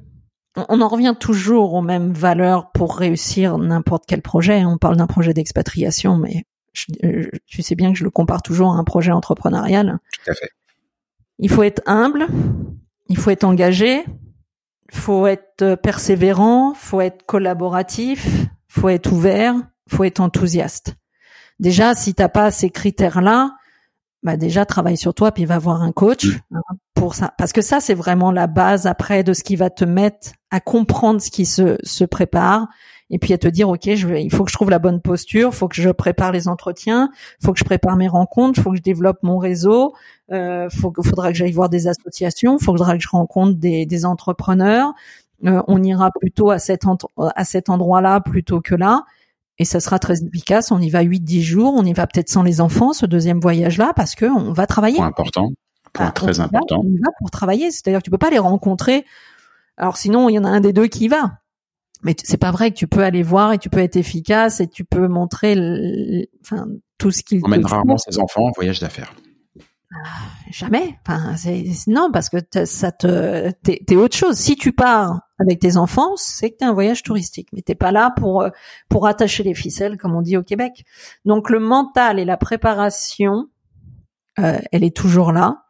On 0.56 0.80
en 0.80 0.88
revient 0.88 1.14
toujours 1.18 1.74
aux 1.74 1.82
mêmes 1.82 2.12
valeurs 2.12 2.72
pour 2.72 2.96
réussir 2.96 3.58
n'importe 3.58 4.04
quel 4.06 4.22
projet. 4.22 4.64
On 4.64 4.78
parle 4.78 4.96
d'un 4.96 5.06
projet 5.06 5.34
d'expatriation, 5.34 6.16
mais 6.16 6.44
euh, 7.04 7.28
tu 7.46 7.60
sais 7.60 7.74
bien 7.74 7.92
que 7.92 7.98
je 7.98 8.04
le 8.04 8.10
compare 8.10 8.40
toujours 8.40 8.72
à 8.72 8.76
un 8.76 8.84
projet 8.84 9.12
entrepreneurial. 9.12 9.98
Tout 10.24 10.30
à 10.30 10.34
fait. 10.34 10.48
Il 11.38 11.50
faut 11.50 11.64
être 11.64 11.82
humble, 11.84 12.28
il 13.08 13.18
faut 13.18 13.30
être 13.30 13.44
engagé, 13.44 14.04
il 14.90 14.96
faut 14.96 15.26
être 15.26 15.74
persévérant, 15.74 16.72
faut 16.72 17.02
être 17.02 17.26
collaboratif, 17.26 18.46
faut 18.68 18.88
être 18.88 19.12
ouvert, 19.12 19.54
faut 19.88 20.04
être 20.04 20.20
enthousiaste. 20.20 20.96
Déjà, 21.60 21.94
si 21.94 22.14
t'as 22.14 22.28
pas 22.28 22.50
ces 22.50 22.70
critères-là, 22.70 23.52
bah 24.24 24.38
déjà 24.38 24.64
travaille 24.64 24.96
sur 24.96 25.14
toi 25.14 25.30
puis 25.30 25.44
va 25.44 25.58
voir 25.58 25.82
un 25.82 25.92
coach 25.92 26.26
hein, 26.50 26.62
pour 26.94 27.14
ça. 27.14 27.32
Parce 27.38 27.52
que 27.52 27.60
ça 27.60 27.80
c'est 27.80 27.94
vraiment 27.94 28.32
la 28.32 28.46
base 28.46 28.86
après 28.86 29.22
de 29.22 29.34
ce 29.34 29.44
qui 29.44 29.54
va 29.54 29.70
te 29.70 29.84
mettre 29.84 30.30
à 30.50 30.60
comprendre 30.60 31.20
ce 31.20 31.30
qui 31.30 31.44
se 31.44 31.76
se 31.82 32.04
prépare 32.04 32.66
et 33.10 33.18
puis 33.18 33.34
à 33.34 33.38
te 33.38 33.46
dire 33.46 33.68
ok 33.68 33.94
je 33.94 34.06
vais, 34.06 34.24
il 34.24 34.32
faut 34.32 34.44
que 34.44 34.50
je 34.50 34.56
trouve 34.56 34.70
la 34.70 34.78
bonne 34.78 35.02
posture 35.02 35.54
faut 35.54 35.68
que 35.68 35.76
je 35.76 35.90
prépare 35.90 36.32
les 36.32 36.48
entretiens 36.48 37.10
faut 37.44 37.52
que 37.52 37.58
je 37.58 37.64
prépare 37.64 37.96
mes 37.96 38.08
rencontres 38.08 38.62
faut 38.62 38.70
que 38.70 38.78
je 38.78 38.82
développe 38.82 39.18
mon 39.22 39.36
réseau 39.36 39.94
euh, 40.32 40.70
faut 40.70 40.90
faudra 41.04 41.30
que 41.30 41.36
j'aille 41.36 41.52
voir 41.52 41.68
des 41.68 41.86
associations 41.86 42.58
faudra 42.58 42.96
que 42.96 43.02
je 43.02 43.08
rencontre 43.08 43.58
des, 43.58 43.84
des 43.84 44.06
entrepreneurs. 44.06 44.94
Euh, 45.44 45.62
on 45.68 45.82
ira 45.82 46.10
plutôt 46.18 46.50
à 46.50 46.58
cet 46.58 46.84
à 47.18 47.44
cet 47.44 47.68
endroit 47.68 48.00
là 48.00 48.20
plutôt 48.20 48.62
que 48.62 48.74
là 48.74 49.04
et 49.58 49.64
ça 49.64 49.80
sera 49.80 49.98
très 49.98 50.22
efficace. 50.22 50.72
On 50.72 50.80
y 50.80 50.90
va 50.90 51.02
8 51.02 51.20
10 51.20 51.42
jours. 51.42 51.74
On 51.76 51.84
y 51.84 51.92
va 51.92 52.06
peut-être 52.06 52.28
sans 52.28 52.42
les 52.42 52.60
enfants 52.60 52.92
ce 52.92 53.06
deuxième 53.06 53.40
voyage 53.40 53.78
là 53.78 53.92
parce 53.94 54.14
que 54.14 54.26
on 54.26 54.52
va 54.52 54.66
travailler. 54.66 54.96
Point 54.96 55.06
important. 55.06 55.50
Point 55.92 56.06
ah, 56.08 56.12
très 56.12 56.40
important. 56.40 56.80
on 56.84 56.88
y 56.88 56.98
va 56.98 57.10
pour 57.18 57.30
travailler. 57.30 57.70
C'est-à-dire 57.70 58.00
que 58.00 58.04
tu 58.04 58.10
peux 58.10 58.18
pas 58.18 58.30
les 58.30 58.38
rencontrer. 58.38 59.04
Alors 59.76 59.96
sinon 59.96 60.28
il 60.28 60.34
y 60.34 60.38
en 60.38 60.44
a 60.44 60.48
un 60.48 60.60
des 60.60 60.72
deux 60.72 60.88
qui 60.88 61.08
va. 61.08 61.38
Mais 62.02 62.14
c'est 62.22 62.36
pas 62.36 62.50
vrai 62.50 62.70
que 62.70 62.76
tu 62.76 62.86
peux 62.86 63.02
aller 63.02 63.22
voir 63.22 63.52
et 63.52 63.58
tu 63.58 63.70
peux 63.70 63.78
être 63.78 63.96
efficace 63.96 64.60
et 64.60 64.66
tu 64.66 64.84
peux 64.84 65.08
montrer 65.08 66.28
enfin 66.42 66.66
tout 66.98 67.10
ce 67.10 67.22
qu'il 67.22 67.40
emmène 67.44 67.64
rarement 67.64 67.96
ses 67.96 68.18
enfants 68.18 68.42
en 68.42 68.50
voyage 68.50 68.80
d'affaires 68.80 69.14
jamais 70.50 70.98
enfin 71.06 71.34
non 71.86 72.10
parce 72.12 72.28
que 72.28 72.38
ça 72.64 72.92
te 72.92 73.50
t'es 73.62 73.96
autre 73.96 74.16
chose 74.16 74.36
si 74.36 74.56
tu 74.56 74.72
pars 74.72 75.20
avec 75.38 75.60
tes 75.60 75.76
enfants 75.76 76.16
c'est 76.16 76.50
que 76.50 76.56
t'es 76.58 76.64
un 76.64 76.72
voyage 76.72 77.02
touristique 77.02 77.48
mais 77.52 77.62
t'es 77.62 77.74
pas 77.74 77.92
là 77.92 78.12
pour 78.16 78.42
euh, 78.42 78.50
pour 78.88 79.06
attacher 79.06 79.42
les 79.42 79.54
ficelles 79.54 79.96
comme 79.96 80.14
on 80.14 80.22
dit 80.22 80.36
au 80.36 80.42
Québec 80.42 80.84
donc 81.24 81.50
le 81.50 81.58
mental 81.58 82.18
et 82.18 82.24
la 82.24 82.36
préparation 82.36 83.48
elle 84.36 84.82
est 84.82 84.96
toujours 84.96 85.30
là. 85.30 85.60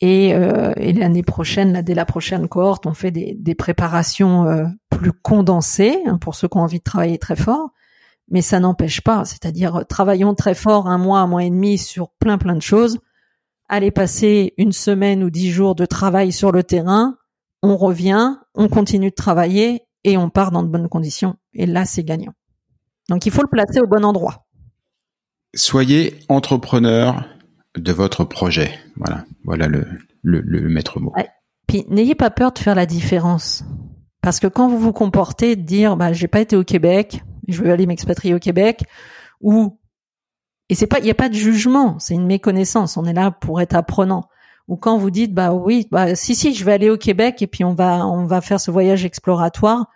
Et, 0.00 0.28
et 0.28 0.92
l'année 0.92 1.22
prochaine, 1.22 1.72
là, 1.72 1.82
dès 1.82 1.94
la 1.94 2.04
prochaine 2.04 2.48
cohorte, 2.48 2.86
on 2.86 2.92
fait 2.92 3.10
des, 3.10 3.34
des 3.34 3.54
préparations 3.54 4.46
plus 4.90 5.12
condensées 5.12 5.98
hein, 6.06 6.18
pour 6.18 6.34
ceux 6.34 6.48
qui 6.48 6.56
ont 6.58 6.62
envie 6.62 6.78
de 6.78 6.84
travailler 6.84 7.18
très 7.18 7.36
fort. 7.36 7.70
Mais 8.30 8.42
ça 8.42 8.60
n'empêche 8.60 9.00
pas, 9.00 9.24
c'est-à-dire 9.24 9.84
travaillons 9.88 10.34
très 10.34 10.54
fort 10.54 10.86
un 10.86 10.98
mois, 10.98 11.20
un 11.20 11.26
mois 11.26 11.44
et 11.44 11.50
demi 11.50 11.78
sur 11.78 12.10
plein 12.10 12.36
plein 12.36 12.54
de 12.54 12.62
choses. 12.62 12.98
Allez 13.68 13.90
passer 13.90 14.54
une 14.56 14.72
semaine 14.72 15.22
ou 15.22 15.30
dix 15.30 15.50
jours 15.50 15.74
de 15.74 15.84
travail 15.84 16.32
sur 16.32 16.52
le 16.52 16.62
terrain, 16.62 17.16
on 17.62 17.76
revient, 17.76 18.36
on 18.54 18.68
continue 18.68 19.10
de 19.10 19.14
travailler 19.14 19.82
et 20.04 20.16
on 20.16 20.30
part 20.30 20.50
dans 20.50 20.62
de 20.62 20.68
bonnes 20.68 20.88
conditions. 20.88 21.36
Et 21.52 21.66
là, 21.66 21.84
c'est 21.84 22.04
gagnant. 22.04 22.32
Donc, 23.08 23.26
il 23.26 23.32
faut 23.32 23.42
le 23.42 23.48
placer 23.48 23.80
au 23.80 23.86
bon 23.86 24.04
endroit. 24.04 24.46
Soyez 25.54 26.18
entrepreneur 26.28 27.24
de 27.76 27.92
votre 27.92 28.24
projet. 28.24 28.70
Voilà, 28.96 29.24
voilà 29.44 29.66
le, 29.66 29.86
le, 30.22 30.68
maître 30.68 31.00
mot. 31.00 31.12
Puis, 31.66 31.84
n'ayez 31.88 32.14
pas 32.14 32.30
peur 32.30 32.52
de 32.52 32.58
faire 32.58 32.74
la 32.74 32.86
différence. 32.86 33.64
Parce 34.22 34.40
que 34.40 34.46
quand 34.46 34.68
vous 34.68 34.78
vous 34.78 34.92
comportez 34.92 35.56
de 35.56 35.62
dire, 35.62 35.96
bah, 35.96 36.12
j'ai 36.12 36.28
pas 36.28 36.40
été 36.40 36.56
au 36.56 36.64
Québec, 36.64 37.22
je 37.46 37.62
veux 37.62 37.70
aller 37.70 37.86
m'expatrier 37.86 38.34
au 38.34 38.38
Québec, 38.38 38.84
ou, 39.40 39.78
et 40.68 40.74
c'est 40.74 40.86
pas, 40.86 40.98
il 40.98 41.04
n'y 41.04 41.10
a 41.10 41.14
pas 41.14 41.28
de 41.28 41.34
jugement, 41.34 41.98
c'est 41.98 42.14
une 42.14 42.26
méconnaissance. 42.26 42.96
On 42.96 43.04
est 43.04 43.12
là 43.12 43.30
pour 43.30 43.60
être 43.60 43.74
apprenant. 43.74 44.28
Ou 44.68 44.76
quand 44.76 44.98
vous 44.98 45.10
dites 45.10 45.32
bah 45.32 45.54
oui 45.54 45.88
bah 45.90 46.14
si 46.14 46.34
si 46.34 46.54
je 46.54 46.64
vais 46.64 46.74
aller 46.74 46.90
au 46.90 46.98
Québec 46.98 47.40
et 47.40 47.46
puis 47.46 47.64
on 47.64 47.72
va 47.74 48.06
on 48.06 48.26
va 48.26 48.42
faire 48.42 48.60
ce 48.60 48.70
voyage 48.70 49.04
exploratoire. 49.04 49.86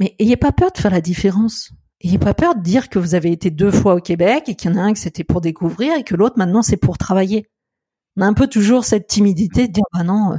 Mais 0.00 0.16
ayez 0.18 0.36
pas 0.36 0.50
peur 0.50 0.72
de 0.72 0.78
faire 0.78 0.90
la 0.90 1.00
différence. 1.00 1.70
Ayez 2.00 2.18
pas 2.18 2.34
peur 2.34 2.56
de 2.56 2.60
dire 2.60 2.88
que 2.88 2.98
vous 2.98 3.14
avez 3.14 3.30
été 3.30 3.50
deux 3.50 3.70
fois 3.70 3.94
au 3.94 4.00
Québec 4.00 4.48
et 4.48 4.56
qu'il 4.56 4.70
y 4.70 4.74
en 4.74 4.76
a 4.76 4.82
un 4.82 4.92
que 4.92 4.98
c'était 4.98 5.22
pour 5.22 5.40
découvrir 5.40 5.94
et 5.94 6.02
que 6.02 6.16
l'autre 6.16 6.38
maintenant 6.38 6.62
c'est 6.62 6.76
pour 6.76 6.98
travailler. 6.98 7.48
On 8.16 8.22
a 8.22 8.26
un 8.26 8.34
peu 8.34 8.48
toujours 8.48 8.84
cette 8.84 9.06
timidité 9.06 9.68
de 9.68 9.72
dire 9.72 9.84
bah 9.92 10.02
non 10.02 10.32
euh, 10.32 10.36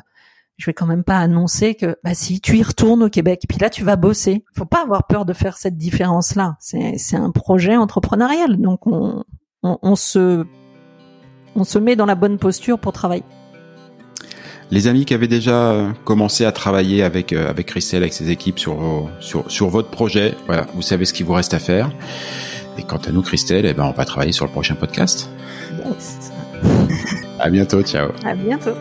je 0.57 0.65
vais 0.65 0.73
quand 0.73 0.85
même 0.85 1.05
pas 1.05 1.19
annoncer 1.19 1.75
que 1.75 1.97
bah 2.03 2.13
si 2.13 2.41
tu 2.41 2.57
y 2.57 2.63
retournes 2.63 3.03
au 3.03 3.09
Québec 3.09 3.41
et 3.45 3.47
puis 3.47 3.59
là 3.59 3.69
tu 3.69 3.85
vas 3.85 3.95
bosser. 3.95 4.43
Faut 4.53 4.65
pas 4.65 4.83
avoir 4.83 5.07
peur 5.07 5.23
de 5.23 5.31
faire 5.31 5.55
cette 5.57 5.77
différence 5.77 6.35
là 6.35 6.57
c'est 6.59 6.97
c'est 6.97 7.15
un 7.15 7.31
projet 7.31 7.77
entrepreneurial 7.77 8.57
donc 8.57 8.85
on, 8.85 9.23
on, 9.65 9.79
on 9.81 9.95
se 9.95 10.45
on 11.55 11.63
se 11.63 11.79
met 11.79 11.95
dans 11.95 12.05
la 12.05 12.15
bonne 12.15 12.37
posture 12.37 12.79
pour 12.79 12.93
travailler 12.93 13.23
les 14.71 14.87
amis 14.87 15.05
qui 15.05 15.13
avaient 15.13 15.27
déjà 15.27 15.71
euh, 15.71 15.91
commencé 16.05 16.43
à 16.43 16.51
travailler 16.51 17.03
avec 17.03 17.33
euh, 17.33 17.47
avec 17.47 17.67
Christelle, 17.67 18.01
avec 18.01 18.13
ses 18.13 18.31
équipes 18.31 18.57
sur 18.57 19.09
sur 19.19 19.49
sur 19.51 19.69
votre 19.69 19.89
projet, 19.89 20.33
voilà, 20.47 20.65
vous 20.73 20.81
savez 20.81 21.05
ce 21.05 21.13
qu'il 21.13 21.27
vous 21.27 21.33
reste 21.33 21.53
à 21.53 21.59
faire. 21.59 21.91
Et 22.77 22.81
quant 22.81 22.97
à 22.97 23.11
nous, 23.11 23.21
Christelle, 23.21 23.67
eh 23.67 23.73
ben 23.75 23.83
on 23.83 23.91
va 23.91 24.05
travailler 24.05 24.31
sur 24.31 24.45
le 24.45 24.51
prochain 24.51 24.73
podcast. 24.73 25.29
Yes. 25.85 26.31
à 27.39 27.49
bientôt, 27.51 27.83
ciao. 27.83 28.09
À 28.25 28.33
bientôt. 28.33 28.73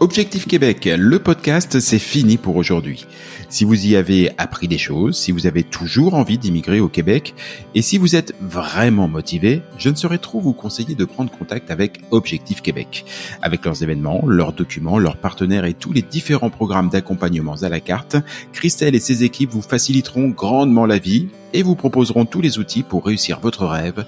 Objectif 0.00 0.46
Québec, 0.46 0.84
le 0.84 1.18
podcast, 1.18 1.80
c'est 1.80 1.98
fini 1.98 2.36
pour 2.36 2.56
aujourd'hui. 2.56 3.06
Si 3.48 3.64
vous 3.64 3.86
y 3.86 3.96
avez 3.96 4.30
appris 4.38 4.66
des 4.66 4.78
choses, 4.78 5.16
si 5.16 5.30
vous 5.30 5.46
avez 5.46 5.62
toujours 5.62 6.14
envie 6.14 6.38
d'immigrer 6.38 6.80
au 6.80 6.88
Québec, 6.88 7.34
et 7.74 7.82
si 7.82 7.96
vous 7.96 8.16
êtes 8.16 8.34
vraiment 8.40 9.08
motivé, 9.08 9.62
je 9.78 9.88
ne 9.88 9.94
saurais 9.94 10.18
trop 10.18 10.40
vous 10.40 10.52
conseiller 10.52 10.94
de 10.94 11.04
prendre 11.04 11.30
contact 11.30 11.70
avec 11.70 12.00
Objectif 12.10 12.60
Québec. 12.60 13.04
Avec 13.42 13.64
leurs 13.64 13.82
événements, 13.82 14.24
leurs 14.26 14.52
documents, 14.52 14.98
leurs 14.98 15.16
partenaires 15.16 15.64
et 15.64 15.74
tous 15.74 15.92
les 15.92 16.02
différents 16.02 16.50
programmes 16.50 16.88
d'accompagnement 16.88 17.54
à 17.62 17.68
la 17.68 17.80
carte, 17.80 18.16
Christelle 18.52 18.94
et 18.94 19.00
ses 19.00 19.22
équipes 19.22 19.50
vous 19.50 19.62
faciliteront 19.62 20.28
grandement 20.28 20.86
la 20.86 20.98
vie 20.98 21.28
et 21.52 21.62
vous 21.62 21.76
proposeront 21.76 22.24
tous 22.24 22.40
les 22.40 22.58
outils 22.58 22.82
pour 22.82 23.06
réussir 23.06 23.40
votre 23.40 23.64
rêve 23.66 24.04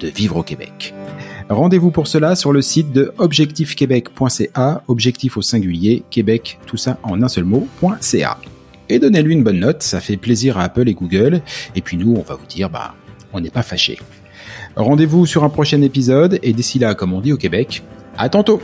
de 0.00 0.08
vivre 0.08 0.36
au 0.36 0.42
Québec. 0.42 0.94
Rendez-vous 1.48 1.90
pour 1.90 2.06
cela 2.06 2.34
sur 2.36 2.52
le 2.52 2.62
site 2.62 2.92
de 2.92 3.12
objectifquebec.ca, 3.18 4.82
objectif 4.88 5.36
au 5.36 5.42
singulier, 5.42 6.02
Québec, 6.10 6.58
tout 6.66 6.76
ça 6.76 6.98
en 7.02 7.22
un 7.22 7.28
seul 7.28 7.44
mot.ca. 7.44 8.38
Et 8.92 8.98
donnez-lui 8.98 9.32
une 9.32 9.42
bonne 9.42 9.60
note, 9.60 9.82
ça 9.82 10.00
fait 10.00 10.18
plaisir 10.18 10.58
à 10.58 10.64
Apple 10.64 10.86
et 10.86 10.92
Google. 10.92 11.40
Et 11.74 11.80
puis 11.80 11.96
nous, 11.96 12.14
on 12.14 12.20
va 12.20 12.34
vous 12.34 12.44
dire, 12.44 12.68
bah, 12.68 12.94
on 13.32 13.40
n'est 13.40 13.48
pas 13.48 13.62
fâchés. 13.62 13.98
Rendez-vous 14.76 15.24
sur 15.24 15.44
un 15.44 15.48
prochain 15.48 15.80
épisode, 15.80 16.38
et 16.42 16.52
d'ici 16.52 16.78
là, 16.78 16.94
comme 16.94 17.14
on 17.14 17.22
dit 17.22 17.32
au 17.32 17.38
Québec, 17.38 17.82
à 18.18 18.28
tantôt! 18.28 18.60